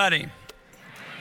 [0.00, 0.32] everybody.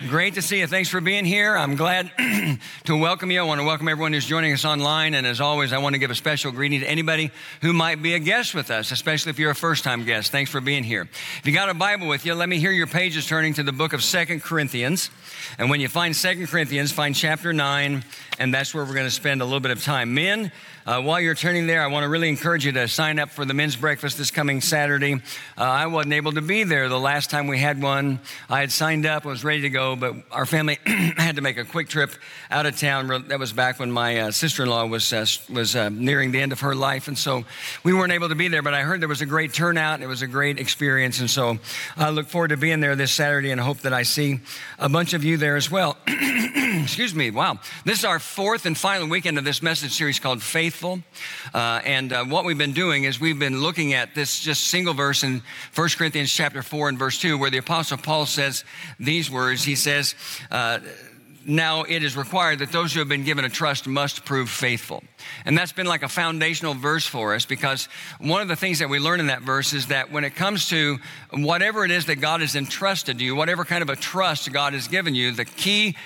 [0.08, 0.68] Great to see you.
[0.68, 1.58] Thanks for being here.
[1.58, 2.10] I'm glad
[2.86, 3.42] to welcome you.
[3.42, 5.14] I want to welcome everyone who's joining us online.
[5.16, 7.32] And as always, I want to give a special greeting to anybody
[7.62, 10.32] who might be a guest with us, especially if you're a first time guest.
[10.32, 11.10] Thanks for being here.
[11.40, 13.74] If you got a Bible with you, let me hear your pages turning to the
[13.74, 15.10] book of Second Corinthians.
[15.58, 18.06] And when you find Second Corinthians, find chapter 9,
[18.40, 20.14] and that's where we're going to spend a little bit of time.
[20.14, 20.54] Men,
[20.90, 23.46] uh, while you're turning there, I want to really encourage you to sign up for
[23.46, 25.14] the men's breakfast this coming Saturday.
[25.56, 28.20] Uh, I wasn't able to be there the last time we had one.
[28.50, 31.64] I had signed up, was ready to go, but our family had to make a
[31.64, 32.10] quick trip
[32.50, 33.26] out of town.
[33.28, 36.62] That was back when my uh, sister-in-law was uh, was uh, nearing the end of
[36.62, 37.46] her life, and so
[37.84, 38.64] we weren't able to be there.
[38.64, 40.02] But I heard there was a great turnout.
[40.02, 41.60] It was a great experience, and so
[41.98, 44.40] I look forward to being there this Saturday and hope that I see
[44.80, 45.98] a bunch of you there as well.
[46.08, 47.30] Excuse me.
[47.30, 51.00] Wow, this is our fourth and final weekend of this message series called Faith faithful.
[51.54, 54.94] Uh, and uh, what we've been doing is we've been looking at this just single
[54.94, 55.42] verse in
[55.76, 58.64] 1 Corinthians chapter 4 and verse 2, where the Apostle Paul says
[58.98, 59.62] these words.
[59.62, 60.16] He says,
[60.50, 60.80] uh,
[61.46, 65.04] now it is required that those who have been given a trust must prove faithful.
[65.44, 68.88] And that's been like a foundational verse for us because one of the things that
[68.88, 70.98] we learn in that verse is that when it comes to
[71.32, 74.74] whatever it is that God has entrusted to you, whatever kind of a trust God
[74.74, 75.98] has given you, the key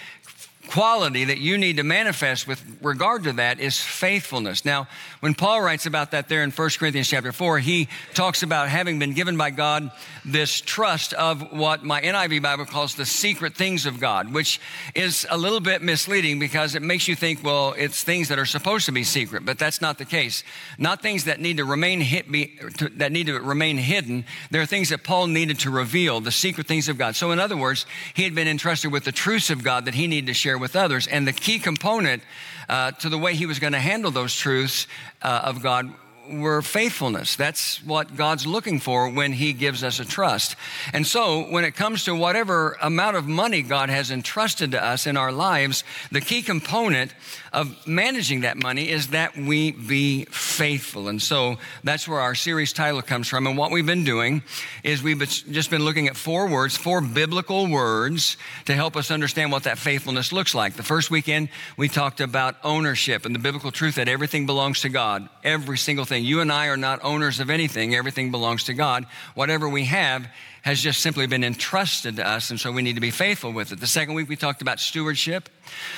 [0.67, 4.65] quality that you need to manifest with regard to that is faithfulness.
[4.65, 4.87] Now,
[5.19, 8.97] when Paul writes about that there in 1 Corinthians chapter 4, he talks about having
[8.99, 9.91] been given by God
[10.25, 14.59] this trust of what my NIV Bible calls the secret things of God, which
[14.95, 18.45] is a little bit misleading because it makes you think, well, it's things that are
[18.45, 20.43] supposed to be secret, but that's not the case.
[20.77, 21.99] Not things that need to remain
[22.31, 24.25] be, to, that need to remain hidden.
[24.49, 27.15] There are things that Paul needed to reveal, the secret things of God.
[27.15, 30.07] So in other words, he had been entrusted with the truths of God that he
[30.07, 31.07] needed to share share with others.
[31.07, 32.21] And the key component
[32.69, 34.87] uh, to the way he was going to handle those truths
[35.21, 35.91] uh, of God
[36.29, 37.35] were faithfulness.
[37.35, 40.55] That's what God's looking for when He gives us a trust.
[40.93, 45.05] And so, when it comes to whatever amount of money God has entrusted to us
[45.05, 47.13] in our lives, the key component
[47.53, 51.07] of managing that money is that we be faithful.
[51.07, 53.45] And so that's where our series title comes from.
[53.45, 54.41] And what we've been doing
[54.83, 59.51] is we've just been looking at four words, four biblical words to help us understand
[59.51, 60.73] what that faithfulness looks like.
[60.73, 64.89] The first weekend, we talked about ownership and the biblical truth that everything belongs to
[64.89, 65.29] God.
[65.43, 66.25] Every single thing.
[66.25, 67.93] You and I are not owners of anything.
[67.93, 69.05] Everything belongs to God.
[69.35, 70.27] Whatever we have
[70.63, 73.73] has just simply been entrusted to us, and so we need to be faithful with
[73.73, 73.81] it.
[73.81, 75.49] The second week, we talked about stewardship,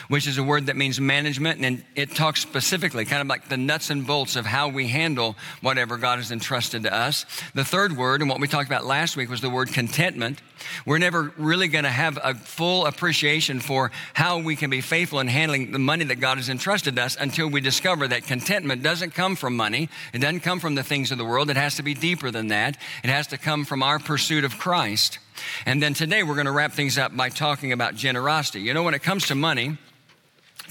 [0.07, 3.57] which is a word that means management, and it talks specifically, kind of like the
[3.57, 7.25] nuts and bolts of how we handle whatever God has entrusted to us.
[7.53, 10.41] The third word, and what we talked about last week, was the word contentment.
[10.85, 15.19] We're never really going to have a full appreciation for how we can be faithful
[15.19, 19.11] in handling the money that God has entrusted us until we discover that contentment doesn't
[19.11, 19.89] come from money.
[20.13, 21.49] It doesn't come from the things of the world.
[21.49, 22.77] It has to be deeper than that.
[23.03, 25.19] It has to come from our pursuit of Christ.
[25.65, 28.61] And then today we're going to wrap things up by talking about generosity.
[28.61, 29.77] You know, when it comes to money,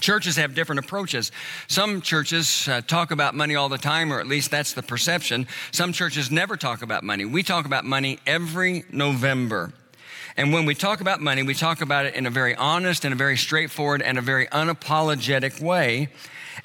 [0.00, 1.30] Churches have different approaches.
[1.68, 5.46] Some churches uh, talk about money all the time, or at least that's the perception.
[5.70, 7.24] Some churches never talk about money.
[7.24, 9.72] We talk about money every November.
[10.36, 13.14] And when we talk about money, we talk about it in a very honest and
[13.14, 16.08] a very straightforward and a very unapologetic way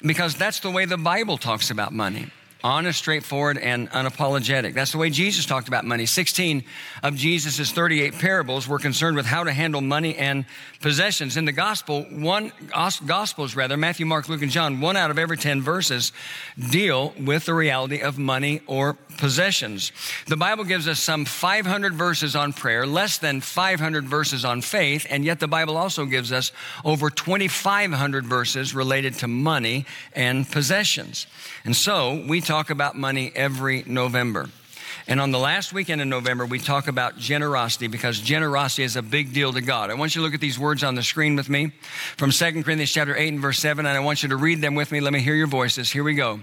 [0.02, 2.30] because that's the way the Bible talks about money
[2.62, 4.74] honest, straightforward, and unapologetic.
[4.74, 6.06] That's the way Jesus talked about money.
[6.06, 6.64] 16
[7.02, 10.44] of Jesus' 38 parables were concerned with how to handle money and
[10.80, 11.36] possessions.
[11.36, 12.52] In the gospel, one
[13.06, 16.12] gospels rather, Matthew, Mark, Luke, and John, one out of every 10 verses
[16.70, 19.92] deal with the reality of money or possessions.
[20.26, 25.06] The Bible gives us some 500 verses on prayer, less than 500 verses on faith,
[25.08, 26.50] and yet the Bible also gives us
[26.84, 31.26] over 2,500 verses related to money and possessions.
[31.64, 34.48] And so we talk about money every November.
[35.06, 39.02] And on the last weekend in November, we talk about generosity because generosity is a
[39.02, 39.90] big deal to God.
[39.90, 41.72] I want you to look at these words on the screen with me
[42.16, 44.74] from 2 Corinthians chapter 8 and verse 7, and I want you to read them
[44.74, 45.00] with me.
[45.00, 45.90] Let me hear your voices.
[45.90, 46.40] Here we go.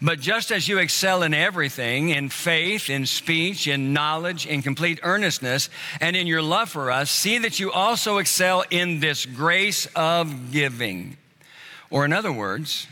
[0.00, 5.00] But just as you excel in everything, in faith, in speech, in knowledge, in complete
[5.02, 5.68] earnestness,
[6.00, 10.52] and in your love for us, see that you also excel in this grace of
[10.52, 11.16] giving.
[11.90, 12.86] Or in other words,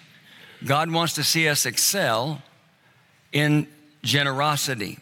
[0.65, 2.43] God wants to see us excel
[3.33, 3.67] in
[4.05, 4.99] generosity.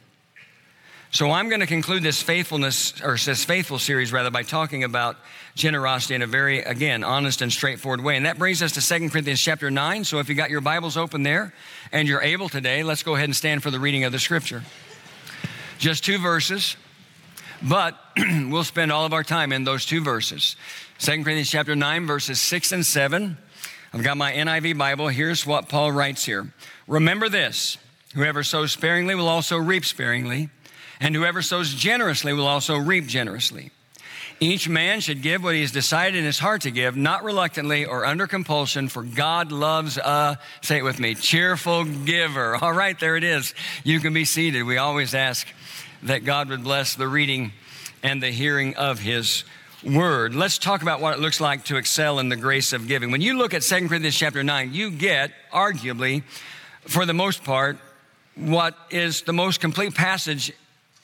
[1.10, 5.18] So I'm going to conclude this faithfulness or this faithful series rather by talking about
[5.54, 8.16] generosity in a very again honest and straightforward way.
[8.16, 10.04] And that brings us to 2 Corinthians chapter 9.
[10.04, 11.52] So if you got your Bibles open there
[11.92, 14.62] and you're able today, let's go ahead and stand for the reading of the scripture.
[15.78, 16.76] Just two verses,
[17.60, 20.56] but we'll spend all of our time in those two verses.
[21.00, 23.36] 2 Corinthians chapter 9 verses 6 and 7.
[23.92, 25.08] I've got my NIV Bible.
[25.08, 26.54] Here's what Paul writes here.
[26.86, 27.76] Remember this,
[28.14, 30.50] whoever sows sparingly will also reap sparingly
[31.00, 33.72] And whoever sows generously will also reap generously.
[34.38, 37.84] Each man should give what he has decided in his heart to give, not reluctantly
[37.86, 42.56] or under compulsion, for God loves a, say it with me, cheerful giver.
[42.62, 43.52] All right, there it is.
[43.82, 44.62] You can be seated.
[44.62, 45.46] We always ask
[46.04, 47.52] that God would bless the reading
[48.02, 49.44] and the hearing of his
[49.84, 50.34] word.
[50.34, 53.10] Let's talk about what it looks like to excel in the grace of giving.
[53.10, 56.22] When you look at 2 Corinthians chapter 9, you get, arguably,
[56.82, 57.78] for the most part,
[58.34, 60.52] what is the most complete passage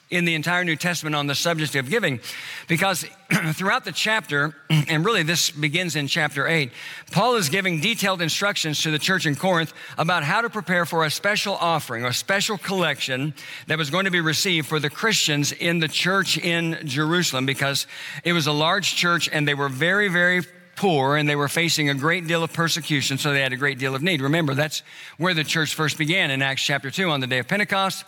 [0.09, 2.19] in the entire New Testament on the subject of giving.
[2.67, 3.05] Because
[3.53, 6.71] throughout the chapter, and really this begins in chapter 8,
[7.11, 11.05] Paul is giving detailed instructions to the church in Corinth about how to prepare for
[11.05, 13.33] a special offering, a special collection
[13.67, 17.85] that was going to be received for the Christians in the church in Jerusalem because
[18.23, 20.41] it was a large church and they were very, very
[20.79, 23.77] poor and they were facing a great deal of persecution, so they had a great
[23.79, 24.21] deal of need.
[24.21, 24.81] Remember, that's
[25.17, 28.05] where the church first began in Acts chapter 2 on the day of Pentecost.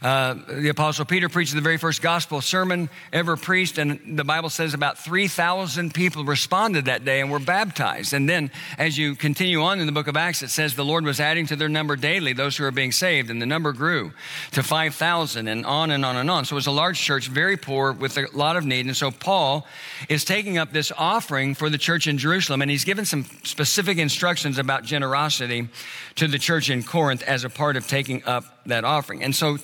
[0.00, 4.48] Uh, the Apostle Peter preached the very first gospel sermon ever preached, and the Bible
[4.48, 8.14] says about 3,000 people responded that day and were baptized.
[8.14, 11.04] And then, as you continue on in the book of Acts, it says the Lord
[11.04, 14.12] was adding to their number daily those who are being saved, and the number grew
[14.52, 16.46] to 5,000 and on and on and on.
[16.46, 18.86] So it was a large church, very poor, with a lot of need.
[18.86, 19.66] And so Paul
[20.08, 23.98] is taking up this offering for the church in Jerusalem, and he's given some specific
[23.98, 25.68] instructions about generosity
[26.16, 29.22] to the church in Corinth as a part of taking up that offering.
[29.22, 29.58] And so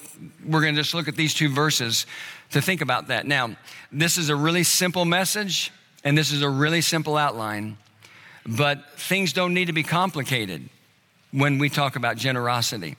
[0.46, 2.06] we're going to just look at these two verses
[2.50, 3.26] to think about that.
[3.26, 3.56] Now,
[3.90, 5.72] this is a really simple message,
[6.04, 7.78] and this is a really simple outline,
[8.46, 10.68] but things don't need to be complicated
[11.30, 12.96] when we talk about generosity.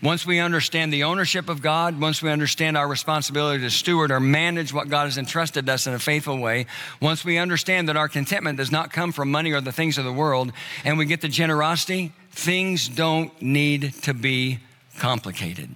[0.00, 4.20] Once we understand the ownership of God, once we understand our responsibility to steward or
[4.20, 6.66] manage what God has entrusted us in a faithful way,
[7.02, 10.04] once we understand that our contentment does not come from money or the things of
[10.04, 10.52] the world,
[10.84, 14.60] and we get the generosity, things don't need to be
[14.98, 15.68] complicated.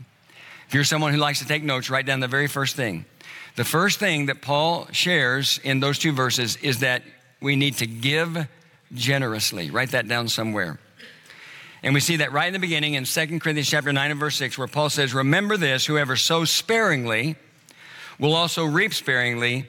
[0.69, 3.05] If you're someone who likes to take notes, write down the very first thing.
[3.57, 7.03] The first thing that Paul shares in those two verses is that
[7.41, 8.47] we need to give
[8.95, 9.71] generously.
[9.71, 10.79] Write that down somewhere.
[11.83, 14.37] And we see that right in the beginning in 2 Corinthians chapter 9 and verse
[14.37, 17.37] 6, where Paul says, Remember this, whoever sows sparingly
[18.19, 19.67] will also reap sparingly,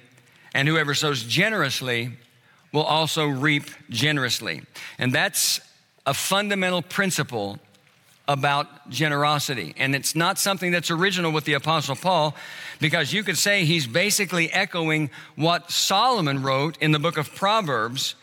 [0.54, 2.12] and whoever sows generously
[2.72, 4.62] will also reap generously.
[5.00, 5.60] And that's
[6.06, 7.58] a fundamental principle
[8.28, 9.74] about generosity.
[9.78, 12.36] And it's not something that's original with the Apostle Paul,
[12.80, 18.16] because you could say he's basically echoing what Solomon wrote in the book of Proverbs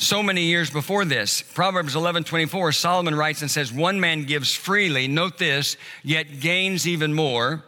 [0.00, 1.42] so many years before this.
[1.42, 6.88] Proverbs 11 24, Solomon writes and says, One man gives freely, note this, yet gains
[6.88, 7.62] even more.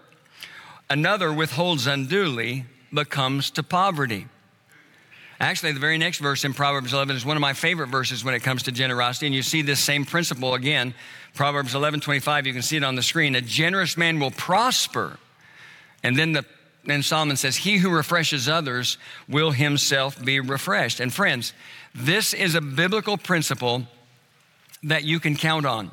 [0.88, 4.26] Another withholds unduly, but comes to poverty.
[5.40, 8.34] Actually, the very next verse in Proverbs 11 is one of my favorite verses when
[8.34, 10.94] it comes to generosity, and you see this same principle again.
[11.34, 13.34] Proverbs 11 25, you can see it on the screen.
[13.34, 15.18] A generous man will prosper.
[16.02, 16.44] And then the
[16.84, 18.98] then Solomon says, He who refreshes others
[19.28, 21.00] will himself be refreshed.
[21.00, 21.52] And friends,
[21.94, 23.86] this is a biblical principle
[24.82, 25.90] that you can count on.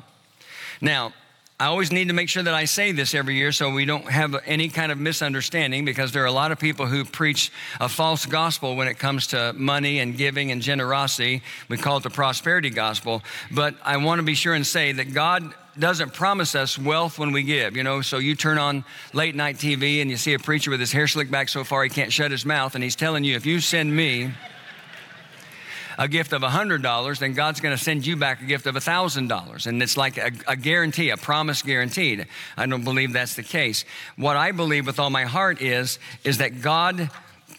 [0.80, 1.12] Now,
[1.60, 4.10] I always need to make sure that I say this every year so we don't
[4.10, 7.86] have any kind of misunderstanding because there are a lot of people who preach a
[7.86, 11.42] false gospel when it comes to money and giving and generosity.
[11.68, 13.22] We call it the prosperity gospel.
[13.50, 17.32] But I want to be sure and say that God doesn't promise us wealth when
[17.32, 17.76] we give.
[17.76, 20.80] You know, so you turn on late night TV and you see a preacher with
[20.80, 23.36] his hair slicked back so far he can't shut his mouth, and he's telling you,
[23.36, 24.32] if you send me
[25.98, 29.66] a gift of $100, then God's going to send you back a gift of $1,000.
[29.66, 32.26] And it's like a, a, guarantee, a promise guaranteed.
[32.56, 33.84] I don't believe that's the case.
[34.16, 37.10] What I believe with all my heart is, is that God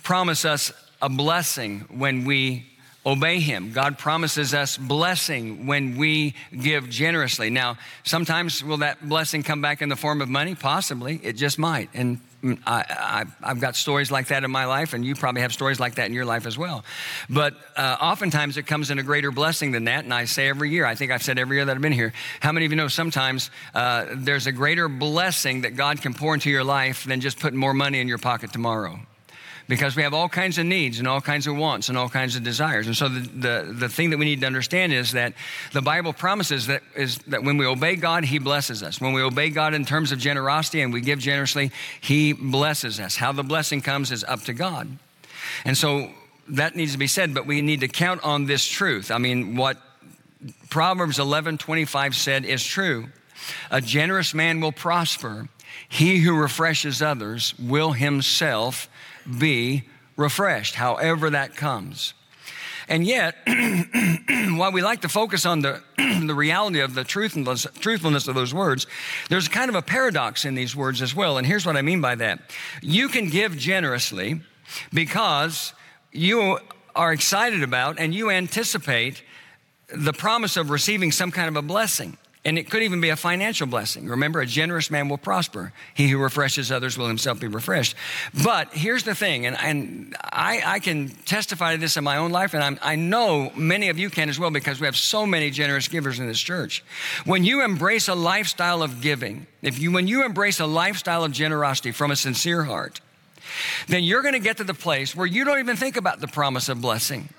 [0.01, 2.70] promises us a blessing when we
[3.05, 3.71] obey him.
[3.71, 7.49] God promises us blessing when we give generously.
[7.49, 10.55] Now, sometimes will that blessing come back in the form of money?
[10.55, 11.19] Possibly.
[11.23, 11.89] It just might.
[11.93, 12.19] And
[12.65, 15.95] I, have got stories like that in my life, and you probably have stories like
[15.95, 16.83] that in your life as well.
[17.29, 20.03] But uh, oftentimes it comes in a greater blessing than that.
[20.03, 22.13] And I say every year, I think I've said every year that I've been here,
[22.39, 26.33] how many of you know sometimes uh, there's a greater blessing that God can pour
[26.33, 28.99] into your life than just putting more money in your pocket tomorrow?
[29.71, 32.35] Because we have all kinds of needs and all kinds of wants and all kinds
[32.35, 32.87] of desires.
[32.87, 35.33] And so the, the, the thing that we need to understand is that
[35.71, 38.99] the Bible promises that is that when we obey God, He blesses us.
[38.99, 43.15] When we obey God in terms of generosity and we give generously, He blesses us.
[43.15, 44.89] How the blessing comes is up to God.
[45.63, 46.09] And so
[46.49, 49.09] that needs to be said, but we need to count on this truth.
[49.09, 49.77] I mean, what
[50.69, 53.07] Proverbs 11 25 said is true.
[53.71, 55.47] A generous man will prosper.
[55.87, 58.89] He who refreshes others will himself
[59.39, 59.83] be
[60.15, 62.13] refreshed, however that comes.
[62.87, 63.35] And yet,
[64.57, 65.81] while we like to focus on the,
[66.25, 68.85] the reality of the truthfulness, truthfulness of those words,
[69.29, 71.37] there's kind of a paradox in these words as well.
[71.37, 72.39] And here's what I mean by that
[72.81, 74.41] you can give generously
[74.93, 75.73] because
[76.11, 76.59] you
[76.95, 79.23] are excited about and you anticipate
[79.93, 82.17] the promise of receiving some kind of a blessing.
[82.43, 84.07] And it could even be a financial blessing.
[84.07, 85.73] Remember, a generous man will prosper.
[85.93, 87.95] He who refreshes others will himself be refreshed.
[88.43, 92.31] But here's the thing, and, and I, I can testify to this in my own
[92.31, 95.27] life, and I'm, i know many of you can as well because we have so
[95.27, 96.83] many generous givers in this church.
[97.25, 101.31] When you embrace a lifestyle of giving, if you, when you embrace a lifestyle of
[101.31, 103.01] generosity from a sincere heart,
[103.87, 106.27] then you're going to get to the place where you don't even think about the
[106.27, 107.29] promise of blessing.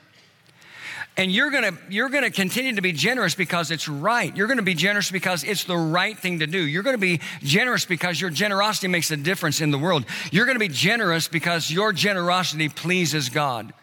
[1.16, 4.34] And you're gonna, you're gonna continue to be generous because it's right.
[4.34, 6.58] You're gonna be generous because it's the right thing to do.
[6.58, 10.06] You're gonna be generous because your generosity makes a difference in the world.
[10.30, 13.74] You're gonna be generous because your generosity pleases God.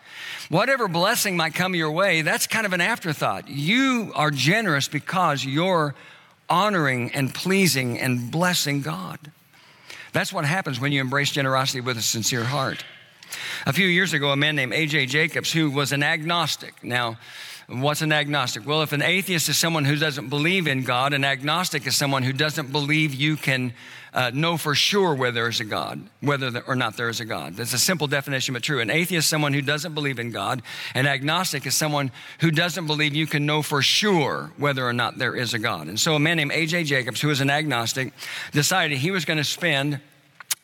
[0.50, 3.48] Whatever blessing might come your way, that's kind of an afterthought.
[3.48, 5.94] You are generous because you're
[6.50, 9.20] honoring and pleasing and blessing God.
[10.12, 12.84] That's what happens when you embrace generosity with a sincere heart.
[13.66, 15.08] A few years ago, a man named A.J.
[15.08, 16.84] Jacobs, who was an agnostic.
[16.84, 17.18] Now,
[17.68, 18.66] what's an agnostic?
[18.66, 22.24] Well, if an atheist is someone who doesn't believe in God, an agnostic is someone
[22.24, 23.74] who doesn't believe you can
[24.14, 27.26] uh, know for sure whether there is a God, whether or not there is a
[27.26, 27.56] God.
[27.56, 28.80] That's a simple definition, but true.
[28.80, 30.62] An atheist is someone who doesn't believe in God.
[30.96, 35.18] An agnostic is someone who doesn't believe you can know for sure whether or not
[35.18, 35.88] there is a God.
[35.88, 36.86] And so a man named A.J.
[36.86, 38.14] Jacobs, who was an agnostic,
[38.52, 40.00] decided he was going to spend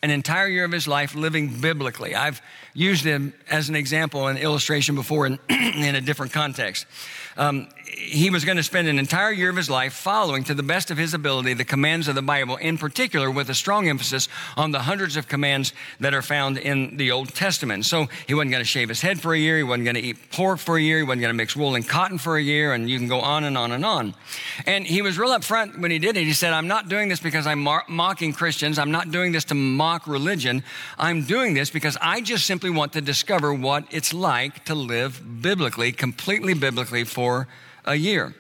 [0.06, 2.14] an entire year of his life living biblically.
[2.14, 2.40] I've
[2.76, 6.86] used him as an example and illustration before in, in a different context.
[7.38, 10.64] Um, he was going to spend an entire year of his life following to the
[10.64, 14.28] best of his ability the commands of the Bible, in particular with a strong emphasis
[14.58, 17.86] on the hundreds of commands that are found in the Old Testament.
[17.86, 20.02] So he wasn't going to shave his head for a year, he wasn't going to
[20.02, 22.42] eat pork for a year, he wasn't going to mix wool and cotton for a
[22.42, 24.14] year, and you can go on and on and on.
[24.66, 26.24] And he was real upfront when he did it.
[26.24, 29.56] He said, I'm not doing this because I'm mocking Christians, I'm not doing this to
[29.56, 30.64] mock religion.
[30.98, 35.42] I'm doing this because I just simply want to discover what it's like to live
[35.42, 37.48] biblically, completely biblically for
[37.86, 38.34] a year.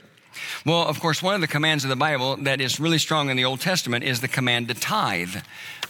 [0.66, 3.38] Well, of course, one of the commands of the Bible that is really strong in
[3.38, 5.36] the Old Testament is the command to tithe.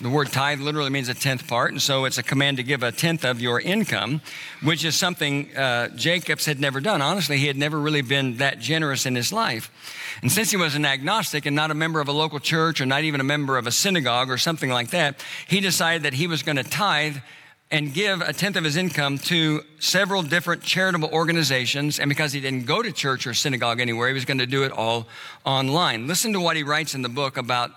[0.02, 2.84] The word tithe literally means a tenth part, and so it's a command to give
[2.84, 4.22] a tenth of your income,
[4.62, 7.02] which is something uh, Jacobs had never done.
[7.02, 9.72] Honestly, he had never really been that generous in his life.
[10.22, 12.86] And since he was an agnostic and not a member of a local church or
[12.86, 16.28] not even a member of a synagogue or something like that, he decided that he
[16.28, 17.18] was going to tithe
[17.72, 22.00] and give a tenth of his income to several different charitable organizations.
[22.00, 24.64] And because he didn't go to church or synagogue anywhere, he was going to do
[24.64, 25.08] it all
[25.46, 26.08] online.
[26.08, 27.72] Listen to what he writes in the book about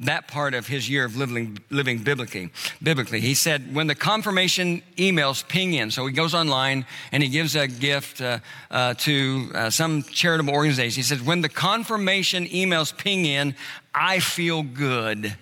[0.00, 2.50] that part of his year of living, living biblically,
[2.82, 3.20] biblically.
[3.20, 7.54] He said, when the confirmation emails ping in, so he goes online and he gives
[7.54, 8.38] a gift uh,
[8.70, 10.96] uh, to uh, some charitable organization.
[10.96, 13.54] He says, when the confirmation emails ping in,
[13.94, 15.36] I feel good.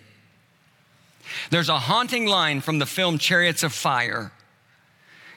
[1.50, 4.32] There's a haunting line from the film Chariots of Fire.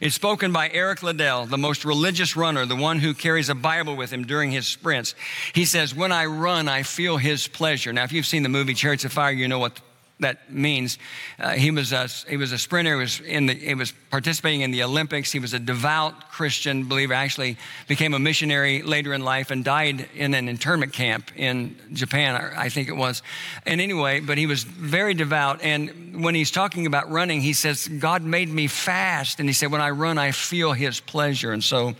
[0.01, 3.95] It's spoken by Eric Liddell, the most religious runner, the one who carries a Bible
[3.95, 5.15] with him during his sprints.
[5.53, 7.93] He says, When I run, I feel his pleasure.
[7.93, 9.79] Now, if you've seen the movie Chariots of Fire, you know what
[10.24, 10.98] that means.
[11.39, 14.62] Uh, he, was a, he was a sprinter, he was, in the, he was participating
[14.62, 15.32] in the Olympics.
[15.32, 20.10] He was a devout Christian believer, actually became a missionary later in life and died
[20.15, 23.22] in an internment camp in Japan, I think it was.
[23.65, 25.62] And anyway, but he was very devout.
[25.62, 29.39] And when he's talking about running, he says, God made me fast.
[29.39, 31.51] And he said, when I run, I feel his pleasure.
[31.51, 31.96] And so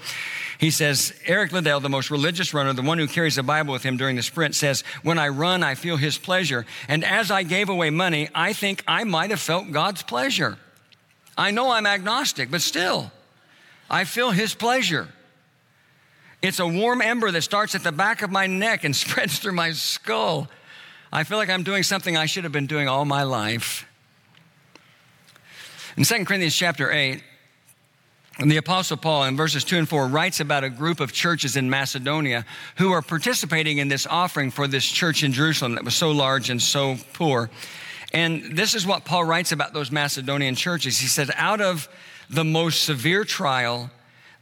[0.64, 3.84] he says, Eric Liddell, the most religious runner, the one who carries the Bible with
[3.84, 6.66] him during the sprint, says, When I run, I feel his pleasure.
[6.88, 10.58] And as I gave away money, I think I might have felt God's pleasure.
[11.38, 13.12] I know I'm agnostic, but still,
[13.90, 15.10] I feel his pleasure.
[16.42, 19.52] It's a warm ember that starts at the back of my neck and spreads through
[19.52, 20.48] my skull.
[21.12, 23.86] I feel like I'm doing something I should have been doing all my life.
[25.98, 27.22] In 2 Corinthians chapter 8,
[28.40, 31.56] and the Apostle Paul, in verses 2 and 4, writes about a group of churches
[31.56, 32.46] in Macedonia
[32.78, 36.50] who are participating in this offering for this church in Jerusalem that was so large
[36.50, 37.52] and so poor.
[38.12, 40.98] And this is what Paul writes about those Macedonian churches.
[40.98, 41.88] He said, Out of
[42.28, 43.92] the most severe trial,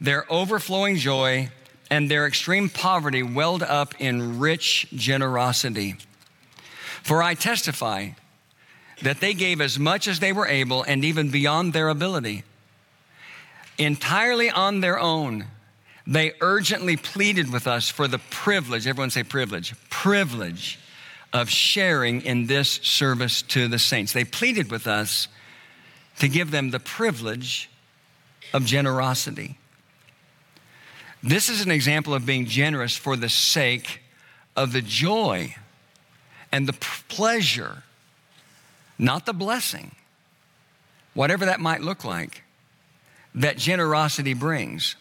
[0.00, 1.50] their overflowing joy
[1.90, 5.96] and their extreme poverty welled up in rich generosity.
[7.02, 8.10] For I testify
[9.02, 12.44] that they gave as much as they were able and even beyond their ability
[13.78, 15.46] entirely on their own,
[16.06, 20.78] they urgently pleaded with us for the privilege, everyone say privilege, privilege
[21.32, 24.12] of sharing in this service to the saints.
[24.12, 25.28] They pleaded with us
[26.18, 27.70] to give them the privilege
[28.52, 29.58] of generosity.
[31.22, 34.02] This is an example of being generous for the sake
[34.56, 35.54] of the joy
[36.50, 36.72] and the
[37.08, 37.84] pleasure,
[38.98, 39.92] not the blessing,
[41.14, 42.42] whatever that might look like,
[43.34, 44.96] that generosity brings.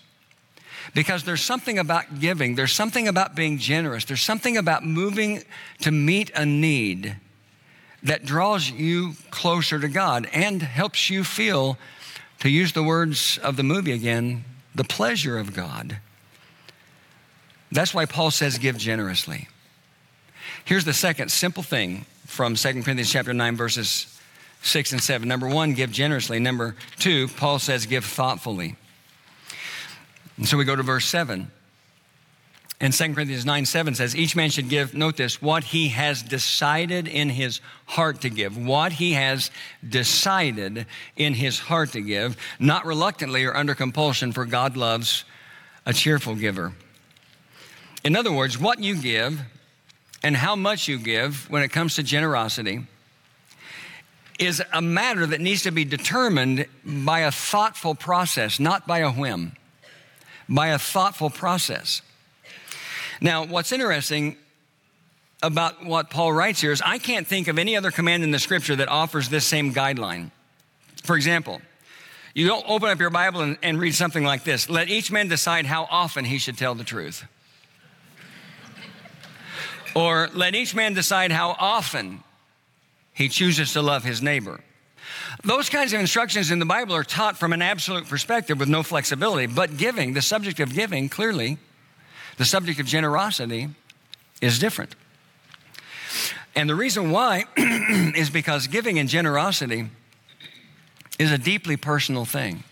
[0.93, 5.43] Because there's something about giving, there's something about being generous, there's something about moving
[5.81, 7.15] to meet a need
[8.03, 11.77] that draws you closer to God and helps you feel,
[12.39, 15.97] to use the words of the movie again, the pleasure of God.
[17.71, 19.47] That's why Paul says, give generously.
[20.65, 24.19] Here's the second simple thing from 2 Corinthians chapter 9, verses
[24.61, 25.27] 6 and 7.
[25.27, 26.39] Number one, give generously.
[26.39, 28.75] Number two, Paul says, give thoughtfully.
[30.37, 31.51] And so we go to verse 7.
[32.79, 36.23] And 2 Corinthians 9 7 says, Each man should give, note this, what he has
[36.23, 38.57] decided in his heart to give.
[38.57, 39.51] What he has
[39.87, 45.25] decided in his heart to give, not reluctantly or under compulsion, for God loves
[45.85, 46.73] a cheerful giver.
[48.03, 49.39] In other words, what you give
[50.23, 52.87] and how much you give when it comes to generosity
[54.41, 59.11] is a matter that needs to be determined by a thoughtful process, not by a
[59.11, 59.53] whim,
[60.49, 62.01] by a thoughtful process.
[63.21, 64.37] Now, what's interesting
[65.43, 68.39] about what Paul writes here is I can't think of any other command in the
[68.39, 70.31] scripture that offers this same guideline.
[71.03, 71.61] For example,
[72.33, 75.27] you don't open up your Bible and, and read something like this Let each man
[75.27, 77.25] decide how often he should tell the truth.
[79.95, 82.23] or let each man decide how often
[83.13, 84.61] he chooses to love his neighbor.
[85.43, 88.83] Those kinds of instructions in the Bible are taught from an absolute perspective with no
[88.83, 89.47] flexibility.
[89.47, 91.57] But giving, the subject of giving, clearly,
[92.37, 93.69] the subject of generosity
[94.41, 94.95] is different.
[96.55, 99.89] And the reason why is because giving and generosity
[101.17, 102.63] is a deeply personal thing.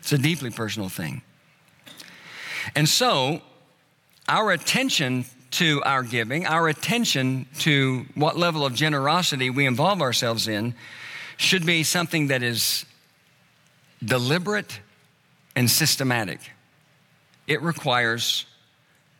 [0.00, 1.22] It's a deeply personal thing.
[2.74, 3.42] And so,
[4.28, 10.48] our attention to our giving, our attention to what level of generosity we involve ourselves
[10.48, 10.74] in,
[11.36, 12.84] should be something that is
[14.04, 14.80] deliberate
[15.54, 16.40] and systematic.
[17.46, 18.46] It requires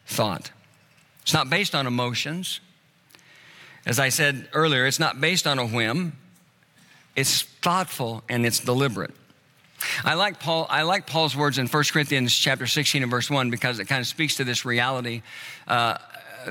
[0.07, 0.51] thought.
[1.23, 2.61] It's not based on emotions.
[3.85, 6.13] As I said earlier, it's not based on a whim.
[7.15, 9.13] It's thoughtful and it's deliberate.
[10.05, 10.67] I like Paul.
[10.71, 14.01] I like Paul's words in 1 Corinthians chapter 16 and verse 1 because it kind
[14.01, 15.23] of speaks to this reality
[15.69, 15.99] uh,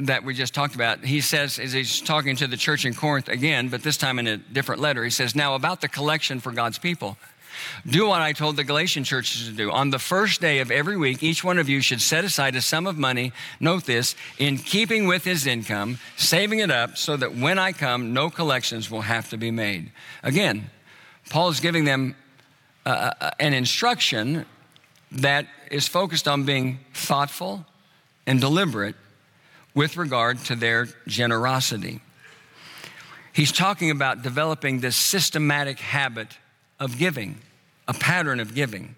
[0.02, 3.30] that we just talked about, he says, as he's talking to the church in Corinth
[3.30, 6.52] again, but this time in a different letter, he says, Now about the collection for
[6.52, 7.18] God's people.
[7.86, 9.72] Do what I told the Galatian churches to do.
[9.72, 12.62] On the first day of every week, each one of you should set aside a
[12.62, 13.32] sum of money,
[13.62, 18.14] note this, in keeping with his income, saving it up so that when I come,
[18.14, 19.92] no collections will have to be made.
[20.22, 20.70] Again,
[21.30, 22.16] Paul is giving them
[22.86, 24.46] uh, uh, uh an instruction
[25.12, 27.66] that is focused on being thoughtful
[28.28, 28.96] and deliberate
[29.76, 32.00] with regard to their generosity.
[33.34, 36.30] He's talking about developing this systematic habit
[36.80, 37.38] of giving,
[37.88, 38.96] a pattern of giving.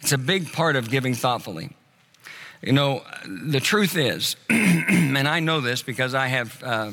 [0.00, 1.70] It's a big part of giving thoughtfully.
[2.62, 6.92] You know, the truth is, and I know this because I have uh,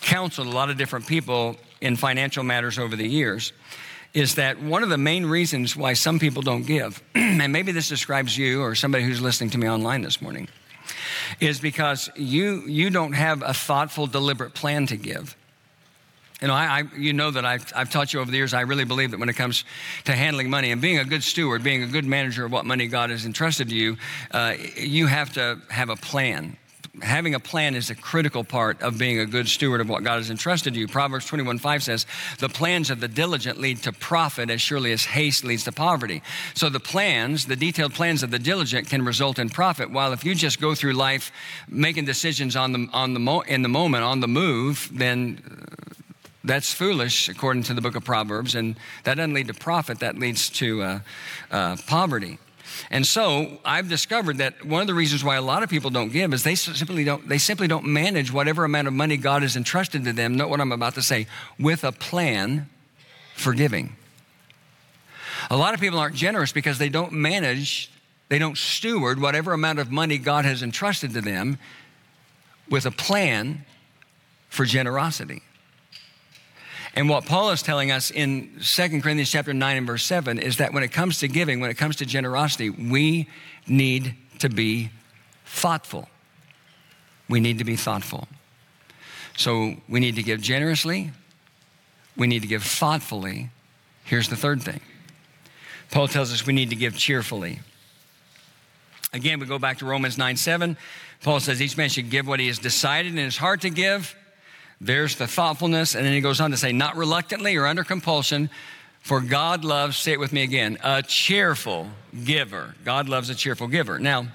[0.00, 3.52] counseled a lot of different people in financial matters over the years,
[4.12, 7.88] is that one of the main reasons why some people don't give, and maybe this
[7.88, 10.46] describes you or somebody who's listening to me online this morning,
[11.38, 15.36] is because you, you don't have a thoughtful, deliberate plan to give.
[16.40, 18.62] You know, I, I, you know that I've, I've taught you over the years, I
[18.62, 19.64] really believe that when it comes
[20.04, 22.86] to handling money and being a good steward, being a good manager of what money
[22.86, 23.98] God has entrusted to you,
[24.30, 26.56] uh, you have to have a plan
[27.02, 30.16] having a plan is a critical part of being a good steward of what God
[30.16, 30.86] has entrusted you.
[30.88, 32.06] Proverbs 21 5 says,
[32.38, 36.22] The plans of the diligent lead to profit as surely as haste leads to poverty.
[36.54, 40.24] So the plans, the detailed plans of the diligent can result in profit, while if
[40.24, 41.32] you just go through life
[41.68, 45.94] making decisions on the, on the mo- in the moment, on the move, then uh,
[46.44, 50.18] that's foolish, according to the book of Proverbs, and that doesn't lead to profit, that
[50.18, 50.98] leads to uh,
[51.50, 52.38] uh, poverty.
[52.90, 56.10] And so I've discovered that one of the reasons why a lot of people don't
[56.10, 59.56] give is they simply don't, they simply don't manage whatever amount of money God has
[59.56, 62.68] entrusted to them, note what I'm about to say, with a plan
[63.36, 63.94] for giving.
[65.50, 67.90] A lot of people aren't generous because they don't manage,
[68.28, 71.58] they don't steward whatever amount of money God has entrusted to them
[72.68, 73.64] with a plan
[74.48, 75.42] for generosity.
[76.94, 80.56] And what Paul is telling us in 2 Corinthians chapter 9 and verse 7 is
[80.56, 83.28] that when it comes to giving, when it comes to generosity, we
[83.66, 84.90] need to be
[85.44, 86.08] thoughtful.
[87.28, 88.26] We need to be thoughtful.
[89.36, 91.12] So we need to give generously,
[92.16, 93.50] we need to give thoughtfully.
[94.04, 94.80] Here's the third thing
[95.90, 97.60] Paul tells us we need to give cheerfully.
[99.12, 100.76] Again, we go back to Romans 9 7.
[101.22, 104.14] Paul says each man should give what he has decided in his heart to give.
[104.80, 105.94] There's the thoughtfulness.
[105.94, 108.50] And then he goes on to say, not reluctantly or under compulsion,
[109.00, 111.88] for God loves, say it with me again, a cheerful
[112.24, 112.74] giver.
[112.84, 113.98] God loves a cheerful giver.
[113.98, 114.26] Now,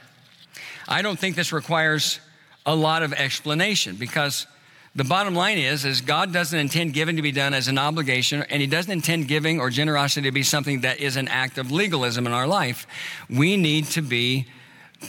[0.88, 2.20] I don't think this requires
[2.66, 4.48] a lot of explanation because
[4.96, 8.44] the bottom line is is God doesn't intend giving to be done as an obligation
[8.50, 11.72] and he doesn't intend giving or generosity to be something that is an act of
[11.72, 12.88] legalism in our life.
[13.30, 14.48] We need to be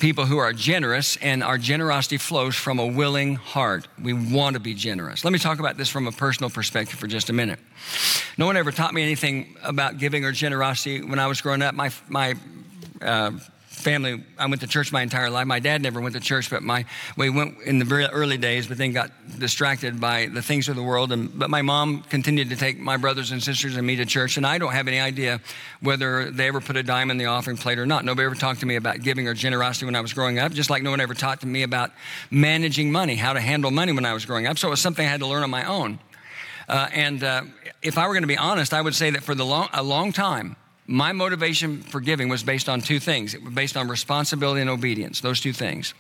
[0.01, 3.89] people who are generous, and our generosity flows from a willing heart.
[4.03, 5.25] We want to be generous.
[5.25, 7.59] Let me talk about this from a personal perspective for just a minute.
[8.37, 11.75] No one ever taught me anything about giving or generosity when I was growing up.
[11.75, 12.35] My, my
[13.01, 13.33] uh,
[13.87, 15.47] family, I went to church my entire life.
[15.47, 18.67] My dad never went to church, but my we went in the very early days,
[18.67, 21.13] but then got distracted by the things of the world.
[21.13, 24.39] And but my mom continued to take my brothers and sisters and me to church,
[24.39, 25.41] and I don't have any idea
[25.81, 28.05] whether they ever put a dime in the offering plate or not.
[28.05, 30.69] Nobody ever talked to me about giving or generosity when I was growing up, just
[30.69, 31.93] like no one ever taught to me about
[32.29, 34.59] managing money, how to handle money when I was growing up.
[34.59, 36.01] So it was something I had to learn on my own.
[36.69, 37.43] Uh, and uh,
[37.83, 39.85] if I were going to be honest, I would say that for the long, a
[39.85, 43.35] long time, my motivation for giving was based on two things.
[43.35, 45.95] It was based on responsibility and obedience, those two things.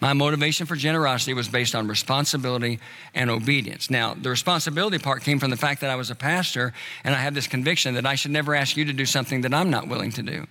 [0.00, 2.80] My motivation for generosity was based on responsibility
[3.14, 3.90] and obedience.
[3.90, 6.72] Now, the responsibility part came from the fact that I was a pastor
[7.04, 9.52] and I had this conviction that I should never ask you to do something that
[9.52, 10.46] I'm not willing to do.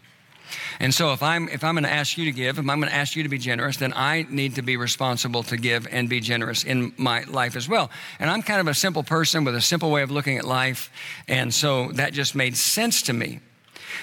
[0.80, 2.89] And so if I'm if I'm going to ask you to give, if I'm going
[2.89, 6.10] to ask you to be generous, then I need to be responsible to give and
[6.10, 7.91] be generous in my life as well.
[8.19, 10.91] And I'm kind of a simple person with a simple way of looking at life,
[11.28, 13.41] and so that just made sense to me.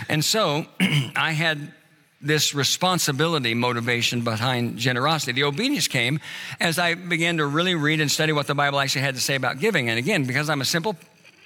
[0.09, 0.67] And so
[1.17, 1.73] I had
[2.21, 5.33] this responsibility motivation behind generosity.
[5.33, 6.21] The obedience came
[6.61, 9.35] as I began to really read and study what the Bible actually had to say
[9.35, 9.89] about giving.
[9.89, 10.97] And again, because I'm a simple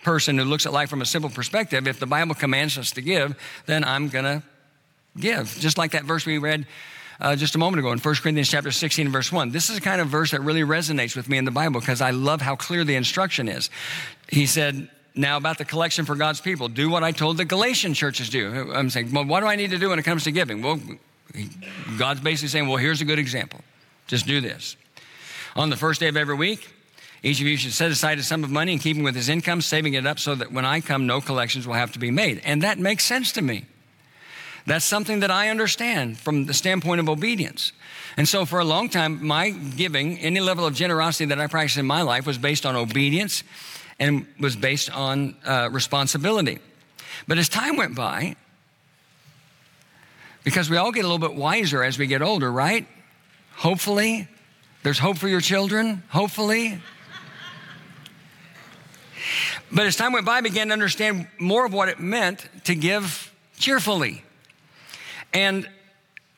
[0.05, 3.03] person who looks at life from a simple perspective, if the Bible commands us to
[3.03, 4.43] give, then I'm going to
[5.19, 5.57] give.
[5.59, 6.67] Just like that verse we read
[7.21, 9.51] uh, just a moment ago in 1 Corinthians chapter 16 verse 1.
[9.51, 12.01] This is a kind of verse that really resonates with me in the Bible because
[12.01, 13.69] I love how clear the instruction is.
[14.29, 16.69] He said, now about the collection for God's people.
[16.69, 18.73] Do what I told the Galatian churches do.
[18.73, 20.63] I'm saying, well, what do I need to do when it comes to giving?
[20.63, 20.81] Well,
[21.99, 23.61] God's basically saying, well, here's a good example.
[24.07, 24.77] Just do this.
[25.57, 26.69] On the first day of every week,
[27.23, 29.61] each of you should set aside a sum of money in keeping with his income,
[29.61, 32.41] saving it up so that when I come, no collections will have to be made.
[32.45, 33.67] And that makes sense to me.
[34.67, 37.73] That's something that I understand from the standpoint of obedience.
[38.17, 41.79] And so, for a long time, my giving, any level of generosity that I practiced
[41.79, 43.43] in my life, was based on obedience
[44.01, 46.59] and was based on uh, responsibility.
[47.29, 48.35] But as time went by,
[50.43, 52.89] because we all get a little bit wiser as we get older, right?
[53.57, 54.27] Hopefully,
[54.83, 56.81] there's hope for your children, hopefully.
[59.71, 62.75] But as time went by, I began to understand more of what it meant to
[62.75, 64.25] give cheerfully.
[65.35, 65.69] And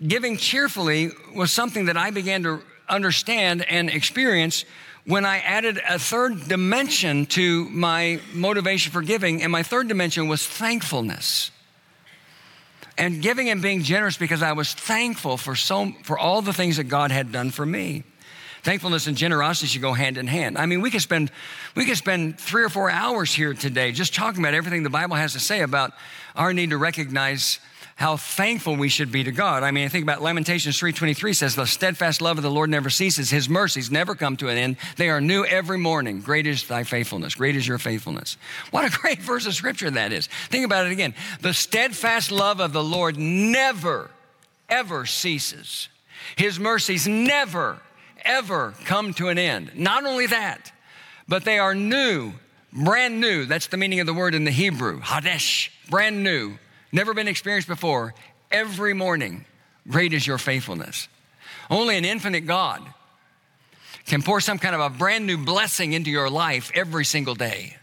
[0.07, 4.64] giving cheerfully was something that I began to understand and experience
[5.05, 10.29] when I added a third dimension to my motivation for giving, and my third dimension
[10.29, 11.51] was thankfulness.
[12.97, 16.77] And giving and being generous because I was thankful for so for all the things
[16.77, 18.05] that God had done for me.
[18.62, 20.57] Thankfulness and generosity should go hand in hand.
[20.57, 21.33] I mean, we could spend
[21.75, 25.17] we could spend three or four hours here today just talking about everything the Bible
[25.17, 25.93] has to say about
[26.37, 27.59] our need to recognize
[27.97, 29.63] how thankful we should be to God.
[29.63, 32.91] I mean, I think about Lamentations 3:23 says, "The steadfast love of the Lord never
[32.91, 34.77] ceases; his mercies never come to an end.
[34.97, 36.21] They are new every morning.
[36.21, 37.35] Great is thy faithfulness.
[37.35, 38.37] Great is your faithfulness."
[38.71, 40.29] What a great verse of scripture that is.
[40.49, 41.15] Think about it again.
[41.41, 44.11] The steadfast love of the Lord never
[44.69, 45.89] ever ceases.
[46.37, 47.79] His mercies never
[48.25, 49.73] ever come to an end.
[49.75, 50.73] Not only that,
[51.29, 52.33] but they are new,
[52.73, 53.45] brand new.
[53.45, 56.59] That's the meaning of the word in the Hebrew, hadesh, brand new
[56.93, 58.15] never been experienced before,
[58.51, 59.45] every morning.
[59.89, 61.09] Great is your faithfulness.
[61.71, 62.83] Only an infinite God
[64.07, 67.77] can pour some kind of a brand new blessing into your life every single day.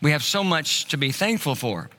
[0.00, 1.90] We have so much to be thankful for.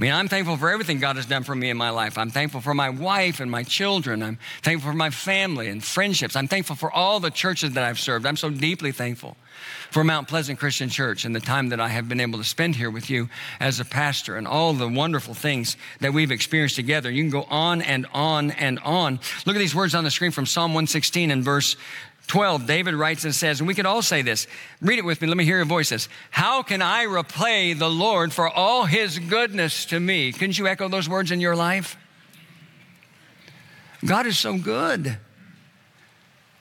[0.00, 2.16] I mean, I'm thankful for everything God has done for me in my life.
[2.16, 4.22] I'm thankful for my wife and my children.
[4.22, 6.36] I'm thankful for my family and friendships.
[6.36, 8.24] I'm thankful for all the churches that I've served.
[8.24, 9.36] I'm so deeply thankful
[9.90, 12.76] for Mount Pleasant Christian Church and the time that I have been able to spend
[12.76, 13.28] here with you
[13.60, 17.10] as a pastor and all the wonderful things that we've experienced together.
[17.10, 19.20] You can go on and on and on.
[19.44, 21.76] Look at these words on the screen from Psalm 116 and verse
[22.30, 24.46] 12, David writes and says, and we could all say this.
[24.80, 25.26] Read it with me.
[25.26, 26.08] Let me hear your voices.
[26.30, 30.30] How can I repay the Lord for all his goodness to me?
[30.30, 31.96] Couldn't you echo those words in your life?
[34.06, 35.18] God is so good.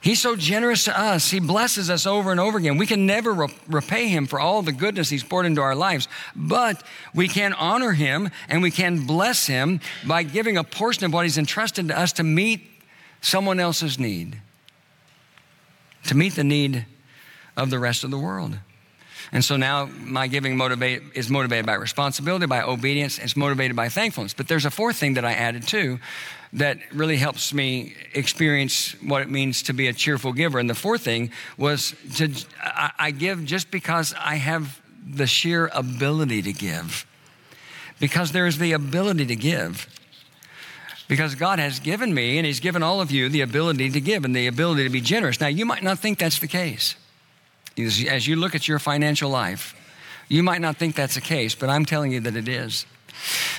[0.01, 1.29] He's so generous to us.
[1.29, 2.77] He blesses us over and over again.
[2.77, 6.07] We can never re- repay him for all the goodness he's poured into our lives,
[6.35, 6.81] but
[7.13, 11.25] we can honor him and we can bless him by giving a portion of what
[11.25, 12.61] he's entrusted to us to meet
[13.21, 14.41] someone else's need,
[16.07, 16.85] to meet the need
[17.55, 18.57] of the rest of the world.
[19.31, 23.89] And so now my giving motivate, is motivated by responsibility, by obedience, it's motivated by
[23.89, 24.33] thankfulness.
[24.33, 25.99] But there's a fourth thing that I added too
[26.53, 30.57] that really helps me experience what it means to be a cheerful giver.
[30.57, 35.69] And the fourth thing was to I, I give just because I have the sheer
[35.73, 37.05] ability to give.
[37.99, 39.87] Because there is the ability to give.
[41.09, 44.23] Because God has given me and He's given all of you the ability to give
[44.23, 45.41] and the ability to be generous.
[45.41, 46.95] Now, you might not think that's the case.
[47.77, 49.75] As you look at your financial life,
[50.29, 52.85] you might not think that's the case, but I'm telling you that it is.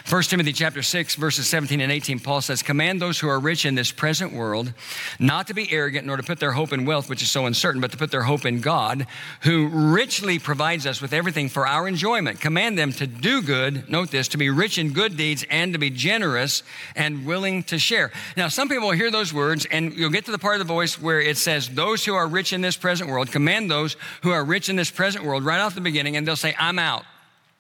[0.09, 3.65] 1 Timothy chapter 6 verses 17 and 18 Paul says command those who are rich
[3.65, 4.73] in this present world
[5.19, 7.81] not to be arrogant nor to put their hope in wealth which is so uncertain
[7.81, 9.07] but to put their hope in God
[9.43, 12.41] who richly provides us with everything for our enjoyment.
[12.41, 15.79] Command them to do good note this to be rich in good deeds and to
[15.79, 16.63] be generous
[16.97, 18.11] and willing to share.
[18.37, 20.73] Now some people will hear those words and you'll get to the part of the
[20.73, 24.31] voice where it says those who are rich in this present world command those who
[24.31, 27.05] are rich in this present world right off the beginning and they'll say I'm out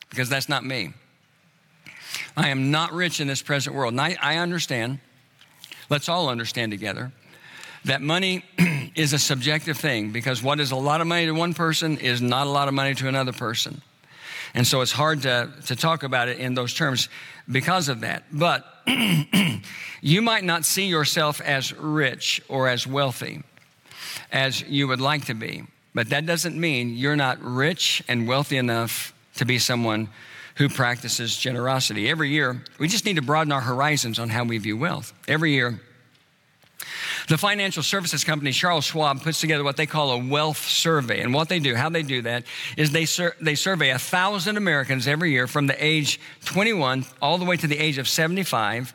[0.08, 0.92] because that's not me
[2.40, 3.92] I am not rich in this present world.
[3.92, 4.98] And I, I understand,
[5.90, 7.12] let's all understand together,
[7.85, 8.44] that money
[8.94, 12.22] is a subjective thing because what is a lot of money to one person is
[12.22, 13.83] not a lot of money to another person.
[14.55, 17.11] And so it's hard to, to talk about it in those terms
[17.46, 18.24] because of that.
[18.33, 18.64] But
[20.00, 23.42] you might not see yourself as rich or as wealthy
[24.33, 25.64] as you would like to be.
[25.94, 30.09] But that doesn't mean you're not rich and wealthy enough to be someone
[30.56, 32.08] who practices generosity.
[32.08, 35.12] Every year, we just need to broaden our horizons on how we view wealth.
[35.28, 35.80] Every year,
[37.28, 41.20] the financial services company Charles Schwab puts together what they call a wealth survey.
[41.20, 42.44] And what they do, how they do that,
[42.76, 47.38] is they, sur- they survey a thousand Americans every year from the age 21 all
[47.38, 48.94] the way to the age of 75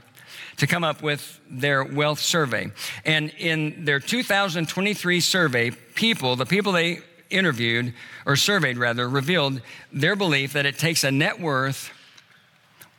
[0.57, 2.71] to come up with their wealth survey.
[3.03, 7.93] And in their 2023 survey, people, the people they interviewed,
[8.25, 9.61] or surveyed rather, revealed
[9.91, 11.91] their belief that it takes a net worth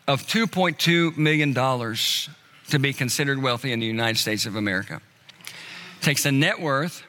[0.07, 1.55] of $2.2 million
[2.69, 5.01] to be considered wealthy in the United States of America.
[6.01, 7.03] It takes a net worth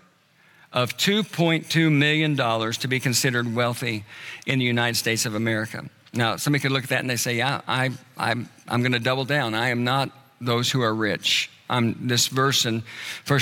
[0.73, 4.05] of $2.2 million to be considered wealthy
[4.45, 5.85] in the United States of America.
[6.13, 8.31] Now, somebody could look at that and they say, Yeah, I, I,
[8.67, 9.53] I'm going to double down.
[9.53, 10.09] I am not
[10.41, 11.49] those who are rich.
[11.69, 12.83] I'm this verse in
[13.27, 13.39] 1,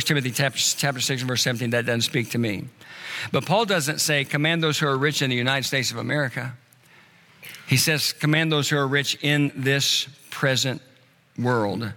[0.00, 2.64] Timothy chapter, chapter 6 verse 17, that doesn't speak to me.
[3.32, 6.54] But Paul doesn't say, command those who are rich in the United States of America.
[7.66, 10.80] He says, command those who are rich in this present
[11.38, 11.92] world.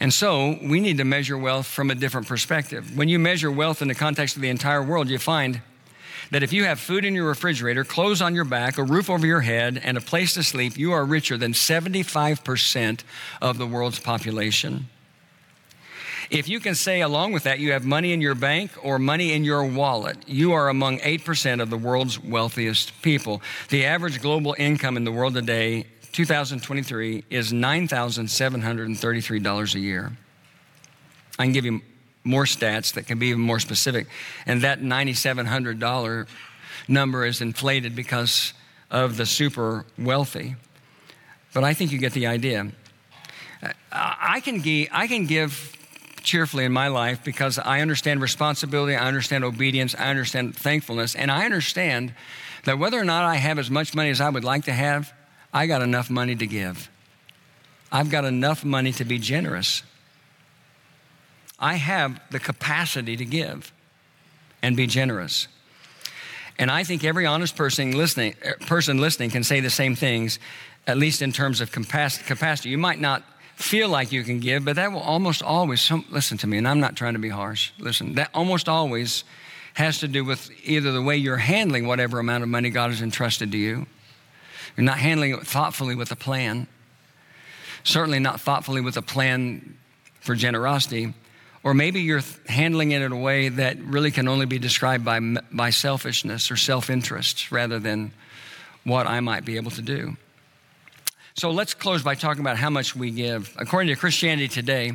[0.00, 2.96] And so we need to measure wealth from a different perspective.
[2.96, 5.60] When you measure wealth in the context of the entire world, you find
[6.30, 9.26] that if you have food in your refrigerator, clothes on your back, a roof over
[9.26, 13.02] your head, and a place to sleep, you are richer than 75%
[13.42, 14.88] of the world's population.
[16.30, 19.32] If you can say along with that you have money in your bank or money
[19.32, 23.42] in your wallet, you are among 8% of the world's wealthiest people.
[23.68, 30.12] The average global income in the world today, 2023, is $9,733 a year.
[31.36, 31.80] I can give you
[32.24, 34.06] more stats that can be even more specific.
[34.46, 36.28] And that $9,700
[36.88, 38.52] number is inflated because
[38.90, 40.56] of the super wealthy.
[41.52, 42.70] But I think you get the idea.
[43.92, 45.76] I can, give, I can give
[46.22, 51.30] cheerfully in my life because I understand responsibility, I understand obedience, I understand thankfulness, and
[51.30, 52.14] I understand
[52.64, 55.12] that whether or not I have as much money as I would like to have,
[55.52, 56.90] I got enough money to give.
[57.90, 59.82] I've got enough money to be generous.
[61.60, 63.72] I have the capacity to give
[64.62, 65.48] and be generous.
[66.58, 70.38] And I think every honest person listening, er, person listening can say the same things,
[70.86, 72.70] at least in terms of capacity.
[72.70, 73.22] You might not
[73.56, 76.66] feel like you can give, but that will almost always, some, listen to me, and
[76.66, 77.72] I'm not trying to be harsh.
[77.78, 79.24] Listen, that almost always
[79.74, 83.02] has to do with either the way you're handling whatever amount of money God has
[83.02, 83.86] entrusted to you.
[84.76, 86.66] You're not handling it thoughtfully with a plan,
[87.84, 89.76] certainly not thoughtfully with a plan
[90.20, 91.14] for generosity.
[91.62, 95.20] Or maybe you're handling it in a way that really can only be described by,
[95.52, 98.12] by selfishness or self interest rather than
[98.84, 100.16] what I might be able to do.
[101.34, 103.54] So let's close by talking about how much we give.
[103.58, 104.92] According to Christianity Today,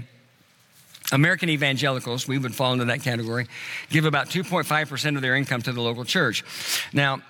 [1.12, 3.48] American evangelicals, we would fall into that category,
[3.90, 6.44] give about 2.5% of their income to the local church.
[6.94, 7.22] Now,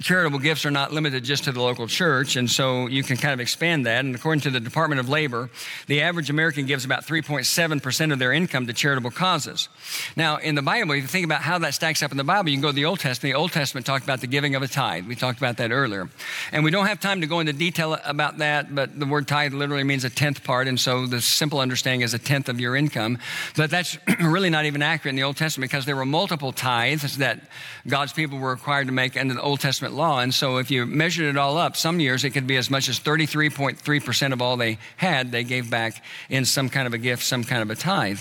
[0.00, 3.34] charitable gifts are not limited just to the local church, and so you can kind
[3.34, 4.04] of expand that.
[4.04, 5.50] And according to the Department of Labor,
[5.86, 9.68] the average American gives about 3.7% of their income to charitable causes.
[10.16, 12.48] Now, in the Bible, if you think about how that stacks up in the Bible,
[12.48, 13.34] you can go to the Old Testament.
[13.34, 15.06] The Old Testament talked about the giving of a tithe.
[15.06, 16.08] We talked about that earlier.
[16.52, 19.52] And we don't have time to go into detail about that, but the word tithe
[19.52, 22.74] literally means a tenth part, and so the simple understanding is a tenth of your
[22.74, 23.18] income.
[23.56, 27.18] But that's really not even accurate in the Old Testament because there were multiple tithes
[27.18, 27.40] that
[27.86, 30.20] God's people were required to make under the Old Testament law.
[30.20, 32.88] And so if you measured it all up, some years it could be as much
[32.88, 37.22] as 33.3% of all they had, they gave back in some kind of a gift,
[37.22, 38.20] some kind of a tithe.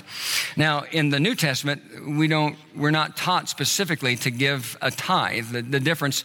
[0.55, 5.47] Now, in the New Testament, we don't, we're not taught specifically to give a tithe.
[5.47, 6.23] The, the difference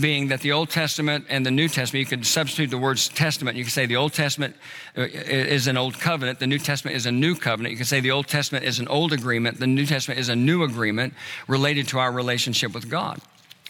[0.00, 3.56] being that the Old Testament and the New Testament, you could substitute the words testament.
[3.56, 4.56] You could say the Old Testament
[4.96, 7.72] uh, is an old covenant, the New Testament is a new covenant.
[7.72, 10.36] You could say the Old Testament is an old agreement, the New Testament is a
[10.36, 11.14] new agreement
[11.46, 13.20] related to our relationship with God.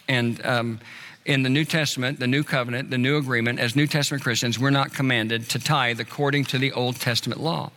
[0.08, 0.80] And um,
[1.24, 4.70] in the New Testament, the New Covenant, the New Agreement, as New Testament Christians, we're
[4.70, 7.70] not commanded to tithe according to the Old Testament law.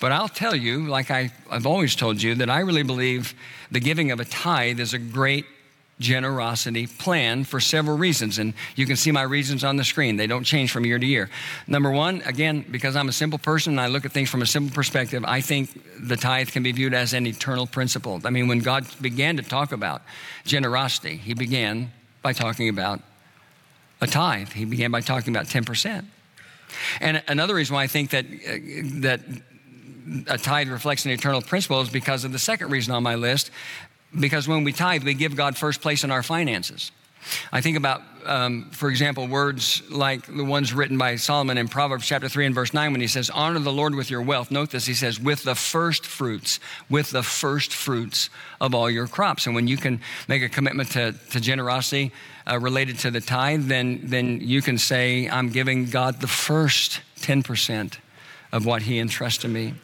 [0.00, 3.34] But I'll tell you, like I, have always told you, that I really believe
[3.70, 5.46] the giving of a tithe is a great
[6.00, 8.38] generosity plan for several reasons.
[8.38, 10.16] And you can see my reasons on the screen.
[10.16, 11.30] They don't change from year to year.
[11.68, 14.46] Number one, again, because I'm a simple person and I look at things from a
[14.46, 18.20] simple perspective, I think the tithe can be viewed as an eternal principle.
[18.24, 20.02] I mean, when God began to talk about
[20.44, 23.00] generosity, He began by talking about
[24.00, 24.48] a tithe.
[24.48, 26.04] He began by talking about 10%.
[27.00, 29.20] And another reason why I think that, uh, that
[30.26, 33.50] a tithe reflects an eternal principle is because of the second reason on my list.
[34.18, 36.90] Because when we tithe, we give God first place in our finances.
[37.52, 42.06] I think about, um, for example, words like the ones written by Solomon in Proverbs
[42.06, 44.50] chapter 3 and verse 9 when he says, Honor the Lord with your wealth.
[44.50, 48.30] Note this, he says, with the first fruits, with the first fruits
[48.60, 49.46] of all your crops.
[49.46, 52.12] And when you can make a commitment to, to generosity
[52.50, 57.00] uh, related to the tithe, then, then you can say, I'm giving God the first
[57.20, 57.98] 10%
[58.52, 59.74] of what he entrusted to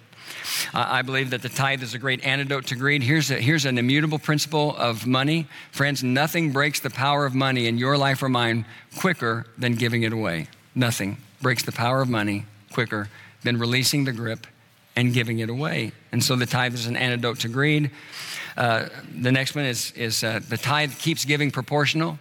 [0.74, 0.80] me.
[0.80, 3.02] I believe that the tithe is a great antidote to greed.
[3.02, 5.46] Here's, a, here's an immutable principle of money.
[5.72, 8.64] Friends, nothing breaks the power of money in your life or mine
[8.96, 10.48] quicker than giving it away.
[10.74, 13.08] Nothing breaks the power of money quicker
[13.42, 14.46] than releasing the grip
[14.96, 15.92] and giving it away.
[16.12, 17.90] And so the tithe is an antidote to greed.
[18.56, 22.18] Uh, the next one is, is uh, the tithe keeps giving proportional.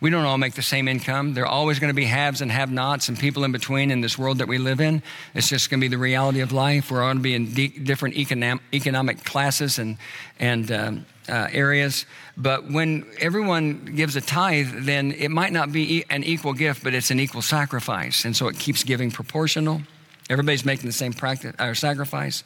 [0.00, 1.34] We don't all make the same income.
[1.34, 4.00] There are always going to be haves and have nots and people in between in
[4.00, 5.02] this world that we live in.
[5.34, 6.90] It's just going to be the reality of life.
[6.90, 9.96] We're all going to be in de- different economic, economic classes and,
[10.38, 12.06] and um, uh, areas.
[12.36, 16.94] But when everyone gives a tithe, then it might not be an equal gift, but
[16.94, 18.24] it's an equal sacrifice.
[18.24, 19.82] And so it keeps giving proportional.
[20.30, 22.44] Everybody's making the same practice or sacrifice.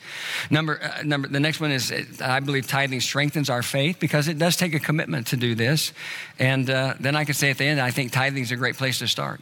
[0.50, 4.26] Number, uh, number, the next one is uh, I believe tithing strengthens our faith because
[4.26, 5.92] it does take a commitment to do this.
[6.40, 8.76] And uh, then I can say at the end, I think tithing is a great
[8.76, 9.40] place to start.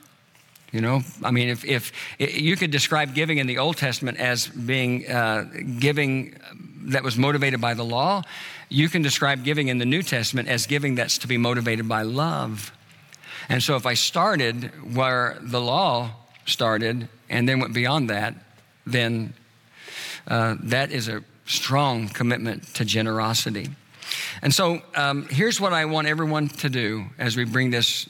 [0.70, 4.18] You know, I mean, if, if, if you could describe giving in the Old Testament
[4.18, 5.44] as being uh,
[5.78, 6.36] giving
[6.88, 8.22] that was motivated by the law,
[8.68, 12.02] you can describe giving in the New Testament as giving that's to be motivated by
[12.02, 12.72] love.
[13.48, 16.10] And so if I started where the law
[16.46, 18.34] started and then went beyond that,
[18.86, 19.34] then
[20.28, 23.68] uh, that is a strong commitment to generosity.
[24.42, 28.06] And so um, here's what I want everyone to do as we bring this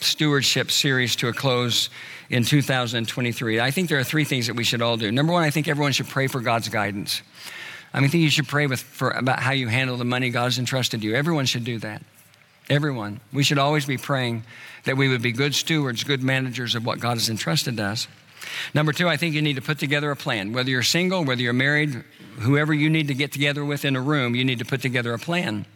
[0.00, 1.90] stewardship series to a close
[2.30, 3.60] in 2023.
[3.60, 5.10] I think there are three things that we should all do.
[5.12, 7.22] Number one, I think everyone should pray for God's guidance.
[7.92, 10.30] I mean, I think you should pray with, for, about how you handle the money
[10.30, 11.14] God has entrusted you.
[11.14, 12.02] Everyone should do that.
[12.68, 13.20] Everyone.
[13.32, 14.44] We should always be praying
[14.84, 18.08] that we would be good stewards, good managers of what God has entrusted us.
[18.74, 20.52] Number two, I think you need to put together a plan.
[20.52, 22.04] Whether you're single, whether you're married,
[22.38, 25.12] whoever you need to get together with in a room, you need to put together
[25.14, 25.66] a plan.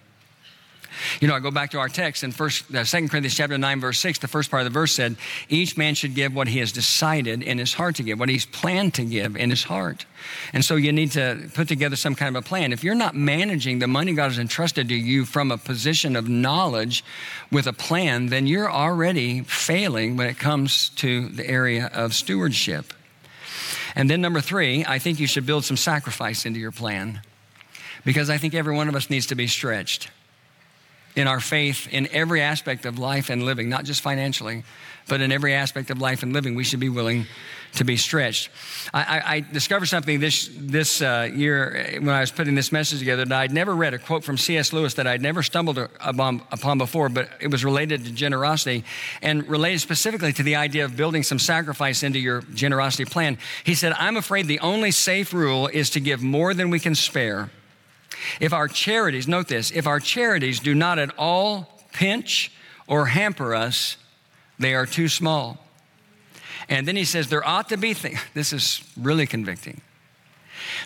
[1.20, 3.80] You know, I go back to our text in First, uh, 2 Corinthians chapter 9,
[3.80, 4.18] verse 6.
[4.18, 5.16] The first part of the verse said,
[5.48, 8.46] Each man should give what he has decided in his heart to give, what he's
[8.46, 10.06] planned to give in his heart.
[10.52, 12.72] And so you need to put together some kind of a plan.
[12.72, 16.28] If you're not managing the money God has entrusted to you from a position of
[16.28, 17.04] knowledge
[17.50, 22.92] with a plan, then you're already failing when it comes to the area of stewardship.
[23.96, 27.22] And then, number three, I think you should build some sacrifice into your plan
[28.04, 30.10] because I think every one of us needs to be stretched
[31.16, 34.64] in our faith in every aspect of life and living, not just financially,
[35.08, 37.26] but in every aspect of life and living, we should be willing
[37.72, 38.50] to be stretched.
[38.92, 42.98] I, I, I discovered something this, this uh, year when I was putting this message
[42.98, 44.72] together that I'd never read, a quote from C.S.
[44.72, 48.84] Lewis that I'd never stumbled upon, upon before, but it was related to generosity
[49.22, 53.38] and related specifically to the idea of building some sacrifice into your generosity plan.
[53.64, 56.94] He said, I'm afraid the only safe rule is to give more than we can
[56.94, 57.50] spare
[58.40, 62.52] if our charities, note this, if our charities do not at all pinch
[62.86, 63.96] or hamper us,
[64.58, 65.58] they are too small.
[66.68, 69.80] And then he says, There ought to be things, this is really convicting.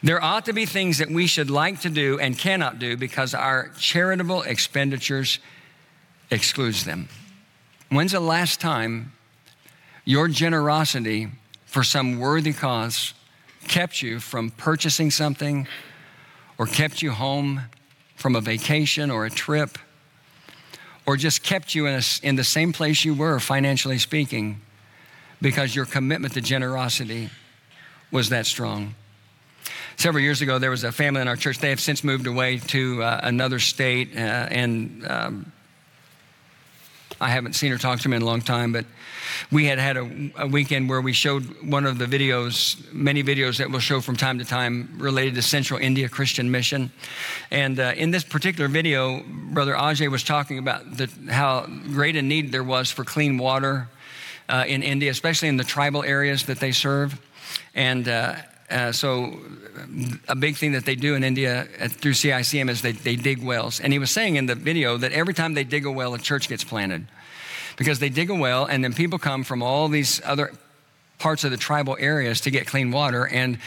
[0.03, 3.35] There ought to be things that we should like to do and cannot do because
[3.35, 5.41] our charitable expenditures
[6.31, 7.09] excludes them.
[7.91, 9.13] When's the last time
[10.05, 11.29] your generosity
[11.67, 13.15] for some worthy cause
[13.67, 15.67] kept you from purchasing something
[16.59, 17.63] or kept you home
[18.17, 19.79] from a vacation or a trip
[21.07, 24.61] or just kept you in, a, in the same place you were, financially speaking,
[25.41, 27.29] because your commitment to generosity
[28.11, 28.95] was that strong.
[29.97, 31.59] Several years ago, there was a family in our church.
[31.59, 35.53] They have since moved away to uh, another state, uh, and um,
[37.25, 38.85] I haven't seen or talked to them in a long time, but
[39.51, 43.57] we had had a, a, weekend where we showed one of the videos, many videos
[43.57, 46.93] that we'll show from time to time related to Central India Christian Mission.
[47.51, 52.21] And uh, in this particular video, Brother Ajay was talking about the, how great a
[52.21, 53.89] need there was for clean water
[54.51, 57.19] uh, in India, especially in the tribal areas that they serve.
[57.75, 58.35] And uh,
[58.71, 59.39] uh, so,
[60.29, 63.43] a big thing that they do in India uh, through CICM is they, they dig
[63.43, 63.81] wells.
[63.81, 66.19] And he was saying in the video that every time they dig a well, a
[66.19, 67.07] church gets planted.
[67.77, 70.53] Because they dig a well, and then people come from all these other
[71.19, 73.27] parts of the tribal areas to get clean water.
[73.27, 73.59] And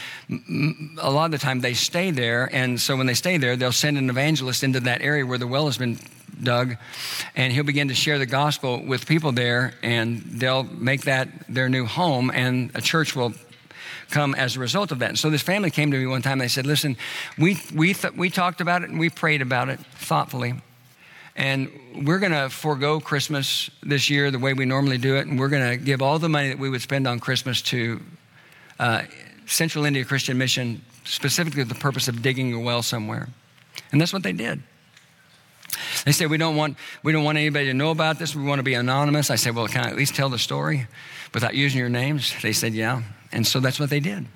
[0.98, 2.48] a lot of the time they stay there.
[2.52, 5.46] And so when they stay there, they'll send an evangelist into that area where the
[5.46, 5.98] well has been
[6.42, 6.76] dug,
[7.36, 11.68] and he'll begin to share the gospel with people there, and they'll make that their
[11.68, 13.32] new home, and a church will
[14.10, 15.10] come as a result of that.
[15.10, 16.96] And so this family came to me one time and they said, Listen,
[17.36, 20.54] we, we, th- we talked about it and we prayed about it thoughtfully.
[21.36, 21.70] And
[22.04, 25.26] we're going to forego Christmas this year the way we normally do it.
[25.28, 28.00] And we're going to give all the money that we would spend on Christmas to
[28.80, 29.02] uh,
[29.46, 33.28] Central India Christian Mission, specifically the purpose of digging a well somewhere.
[33.92, 34.62] And that's what they did.
[36.04, 38.34] They said, we don't, want, we don't want anybody to know about this.
[38.34, 39.30] We want to be anonymous.
[39.30, 40.86] I said, Well, can I at least tell the story
[41.32, 42.34] without using your names?
[42.42, 43.02] They said, Yeah.
[43.32, 44.26] And so that's what they did.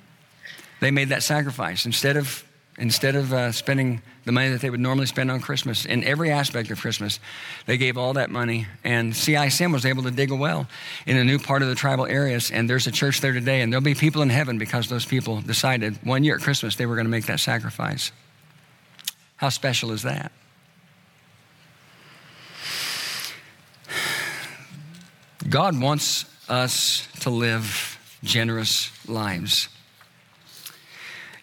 [0.81, 1.87] They made that sacrifice.
[1.87, 2.45] Instead of,
[2.77, 6.31] instead of uh, spending the money that they would normally spend on Christmas in every
[6.31, 7.21] aspect of Christmas,
[7.67, 8.67] they gave all that money.
[8.83, 10.67] And CICM was able to dig a well
[11.07, 12.51] in a new part of the tribal areas.
[12.51, 13.61] And there's a church there today.
[13.61, 16.87] And there'll be people in heaven because those people decided one year at Christmas they
[16.87, 18.13] were going to make that sacrifice.
[19.37, 20.33] How special is that?
[25.49, 27.92] God wants us to live
[28.23, 29.69] generous lives.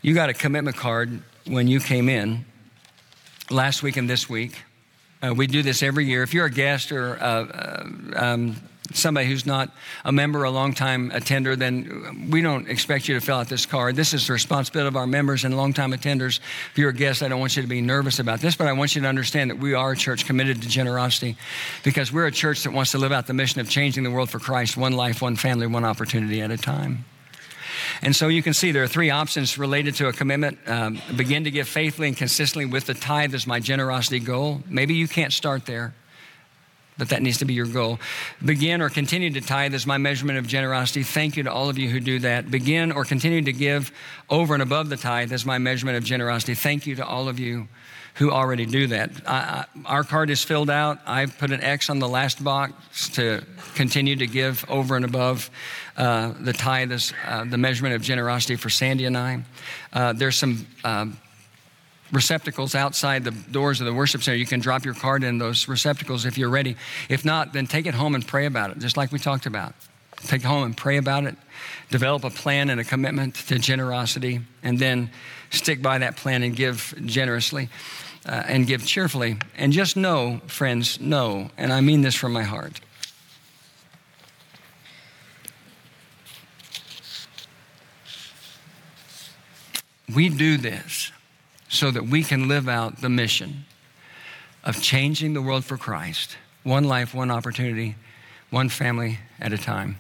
[0.02, 2.46] You got a commitment card when you came in
[3.50, 4.56] last week and this week.
[5.22, 6.24] Uh, we do this every year.
[6.24, 7.84] If you're a guest or uh, uh,
[8.16, 8.56] um,
[8.94, 9.72] somebody who's not
[10.06, 13.96] a member, a long-time attender, then we don't expect you to fill out this card.
[13.96, 16.40] This is the responsibility of our members and long-time attenders.
[16.72, 18.74] If you're a guest, I don't want you to be nervous about this, but I
[18.74, 21.38] want you to understand that we are a church committed to generosity
[21.84, 24.30] because we're a church that wants to live out the mission of changing the world
[24.30, 27.06] for Christ, one life, one family, one opportunity at a time.
[28.02, 30.60] And so you can see there are three options related to a commitment.
[30.68, 34.62] Um, begin to give faithfully and consistently with the tithe as my generosity goal.
[34.68, 35.94] Maybe you can't start there
[37.00, 37.98] but that needs to be your goal.
[38.44, 41.02] Begin or continue to tithe is my measurement of generosity.
[41.02, 42.52] Thank you to all of you who do that.
[42.52, 43.92] Begin or continue to give
[44.30, 46.54] over and above the tithe is my measurement of generosity.
[46.54, 47.68] Thank you to all of you
[48.16, 49.12] who already do that.
[49.26, 51.00] I, I, our card is filled out.
[51.06, 53.46] I put an X on the last box to
[53.76, 55.50] continue to give over and above
[55.96, 59.44] uh, the tithe is uh, the measurement of generosity for Sandy and I.
[59.94, 61.18] Uh, there's some um,
[62.12, 64.38] receptacles outside the doors of the worship center.
[64.38, 66.76] You can drop your card in those receptacles if you're ready.
[67.08, 69.74] If not, then take it home and pray about it, just like we talked about.
[70.18, 71.36] Take it home and pray about it.
[71.92, 75.12] Develop a plan and a commitment to generosity, and then
[75.50, 77.70] stick by that plan and give generously
[78.26, 79.38] uh, and give cheerfully.
[79.58, 82.82] And just know, friends, know, and I mean this from my heart.
[90.14, 91.12] We do this
[91.70, 93.64] so that we can live out the mission
[94.64, 97.96] of changing the world for Christ, one life, one opportunity,
[98.50, 99.98] one family at a time.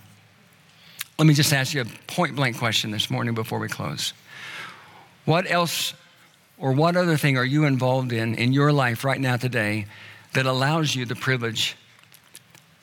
[1.17, 4.13] Let me just ask you a point blank question this morning before we close.
[5.25, 5.93] What else
[6.57, 9.85] or what other thing are you involved in in your life right now today
[10.33, 11.75] that allows you the privilege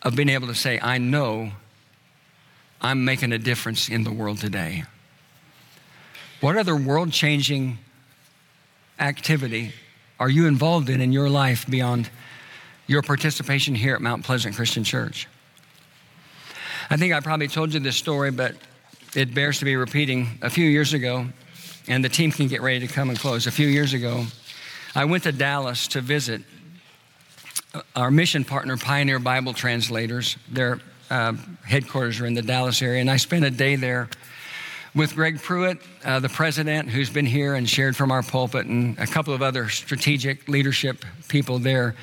[0.03, 1.51] of being able to say, I know
[2.81, 4.85] I'm making a difference in the world today?
[6.41, 7.79] What other world changing
[8.99, 9.73] activity
[10.19, 12.09] are you involved in in your life beyond
[12.87, 15.29] your participation here at Mount Pleasant Christian Church?
[16.89, 18.55] I think I probably told you this story, but
[19.15, 20.39] it bears to be repeating.
[20.41, 21.27] A few years ago,
[21.89, 23.47] and the team can get ready to come and close.
[23.47, 24.25] A few years ago,
[24.95, 26.43] I went to Dallas to visit
[27.95, 30.39] our mission partner, Pioneer Bible Translators.
[30.51, 30.81] Their
[31.11, 31.35] uh,
[31.65, 34.09] headquarters are in the Dallas area, and I spent a day there
[34.97, 38.99] with Greg Pruitt, uh, the president, who's been here and shared from our pulpit, and
[38.99, 41.95] a couple of other strategic leadership people there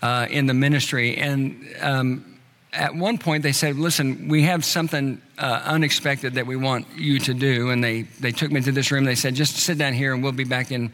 [0.00, 1.16] uh, in the ministry.
[1.16, 2.38] And um,
[2.72, 7.18] at one point, they said, Listen, we have something uh, unexpected that we want you
[7.18, 7.70] to do.
[7.70, 9.04] And they, they took me to this room.
[9.04, 10.92] They said, Just sit down here and we'll be back in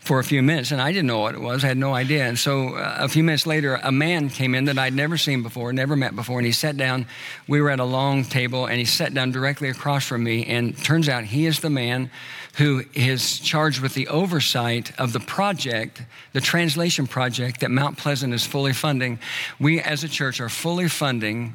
[0.00, 0.72] for a few minutes.
[0.72, 2.26] And I didn't know what it was, I had no idea.
[2.26, 5.42] And so uh, a few minutes later, a man came in that I'd never seen
[5.42, 6.38] before, never met before.
[6.38, 7.06] And he sat down.
[7.46, 10.46] We were at a long table, and he sat down directly across from me.
[10.46, 12.10] And turns out he is the man
[12.56, 18.34] who is charged with the oversight of the project, the translation project that Mount Pleasant
[18.34, 19.18] is fully funding.
[19.60, 21.54] We as a church are fully funding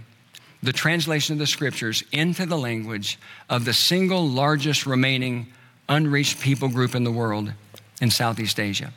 [0.63, 3.19] the translation of the scriptures into the language
[3.49, 5.47] of the single largest remaining
[5.89, 7.53] unreached people group in the world
[8.01, 8.91] in Southeast Asia.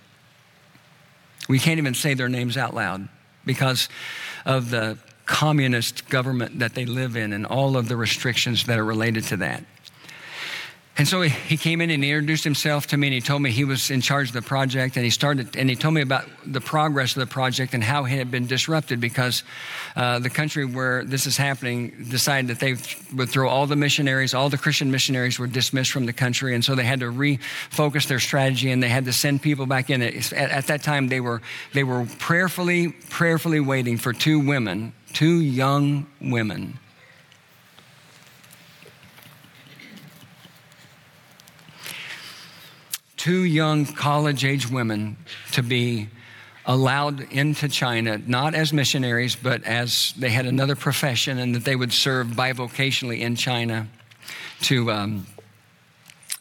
[1.49, 3.09] We can't even say their names out loud
[3.45, 3.89] because
[4.45, 8.85] of the communist government that they live in and all of the restrictions that are
[8.85, 9.63] related to that.
[10.99, 13.53] And so he came in and he introduced himself to me and he told me
[13.53, 16.25] he was in charge of the project and he started and he told me about
[16.45, 19.45] the progress of the project and how it had been disrupted because
[19.95, 22.75] uh, the country where this is happening decided that they
[23.15, 26.65] would throw all the missionaries, all the Christian missionaries were dismissed from the country and
[26.65, 30.03] so they had to refocus their strategy and they had to send people back in.
[30.03, 31.41] At, at that time they were
[31.75, 36.81] they were prayerfully prayerfully waiting for two women, two young women
[43.19, 45.17] two young college age women
[45.53, 46.09] to be
[46.65, 51.77] allowed into China, not as missionaries, but as they had another profession and that they
[51.77, 53.87] would serve bivocationally in China
[54.61, 55.27] to um,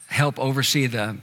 [0.07, 1.17] help oversee the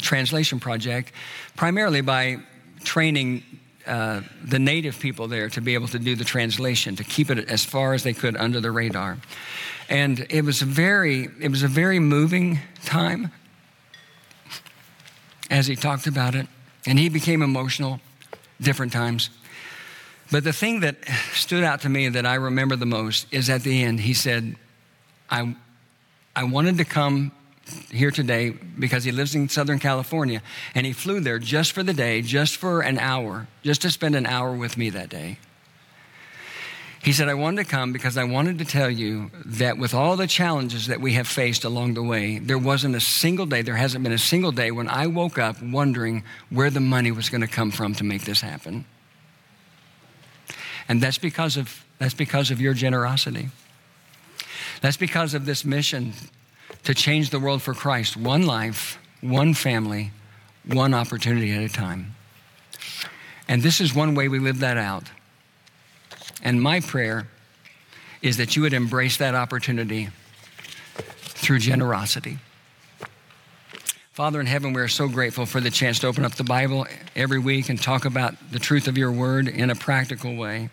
[0.00, 1.12] translation project,
[1.56, 2.38] primarily by
[2.84, 3.42] training
[3.86, 7.50] uh, the native people there to be able to do the translation, to keep it
[7.50, 9.18] as far as they could under the radar.
[9.90, 13.30] And it was a very, it was a very moving time
[15.54, 16.48] as he talked about it,
[16.84, 18.00] and he became emotional
[18.60, 19.30] different times.
[20.32, 20.96] But the thing that
[21.32, 24.56] stood out to me that I remember the most is at the end, he said,
[25.30, 25.54] I,
[26.34, 27.30] I wanted to come
[27.92, 30.42] here today because he lives in Southern California,
[30.74, 34.16] and he flew there just for the day, just for an hour, just to spend
[34.16, 35.38] an hour with me that day.
[37.04, 40.16] He said, I wanted to come because I wanted to tell you that with all
[40.16, 43.76] the challenges that we have faced along the way, there wasn't a single day, there
[43.76, 47.42] hasn't been a single day when I woke up wondering where the money was going
[47.42, 48.86] to come from to make this happen.
[50.88, 53.50] And that's because of, that's because of your generosity.
[54.80, 56.14] That's because of this mission
[56.84, 60.10] to change the world for Christ, one life, one family,
[60.64, 62.14] one opportunity at a time.
[63.46, 65.10] And this is one way we live that out.
[66.44, 67.26] And my prayer
[68.22, 70.08] is that you would embrace that opportunity
[71.20, 72.38] through generosity.
[74.12, 76.86] Father in heaven, we are so grateful for the chance to open up the Bible
[77.16, 80.70] every week and talk about the truth of your word in a practical way.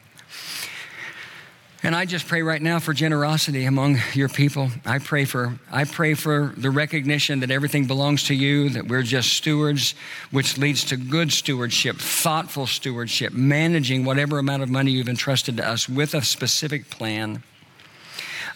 [1.83, 4.69] And I just pray right now for generosity among your people.
[4.85, 9.01] I pray for I pray for the recognition that everything belongs to you, that we're
[9.01, 9.95] just stewards,
[10.29, 15.67] which leads to good stewardship, thoughtful stewardship, managing whatever amount of money you've entrusted to
[15.67, 17.41] us with a specific plan.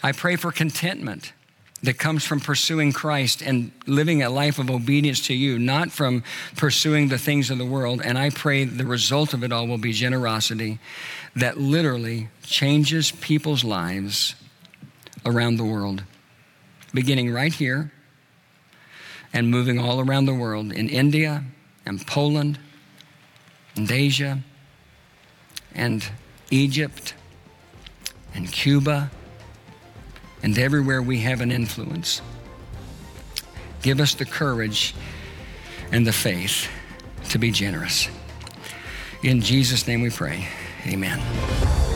[0.04, 1.32] I pray for contentment
[1.82, 6.22] that comes from pursuing Christ and living a life of obedience to you, not from
[6.56, 8.00] pursuing the things of the world.
[8.02, 10.78] And I pray the result of it all will be generosity
[11.36, 14.34] that literally changes people's lives
[15.24, 16.02] around the world,
[16.94, 17.92] beginning right here
[19.32, 21.44] and moving all around the world in India
[21.84, 22.58] and Poland
[23.76, 24.40] and Asia
[25.74, 26.08] and
[26.50, 27.12] Egypt
[28.34, 29.10] and Cuba
[30.42, 32.22] and everywhere we have an influence.
[33.82, 34.94] Give us the courage
[35.92, 36.68] and the faith
[37.28, 38.08] to be generous.
[39.22, 40.48] In Jesus' name we pray.
[40.88, 41.95] Amen.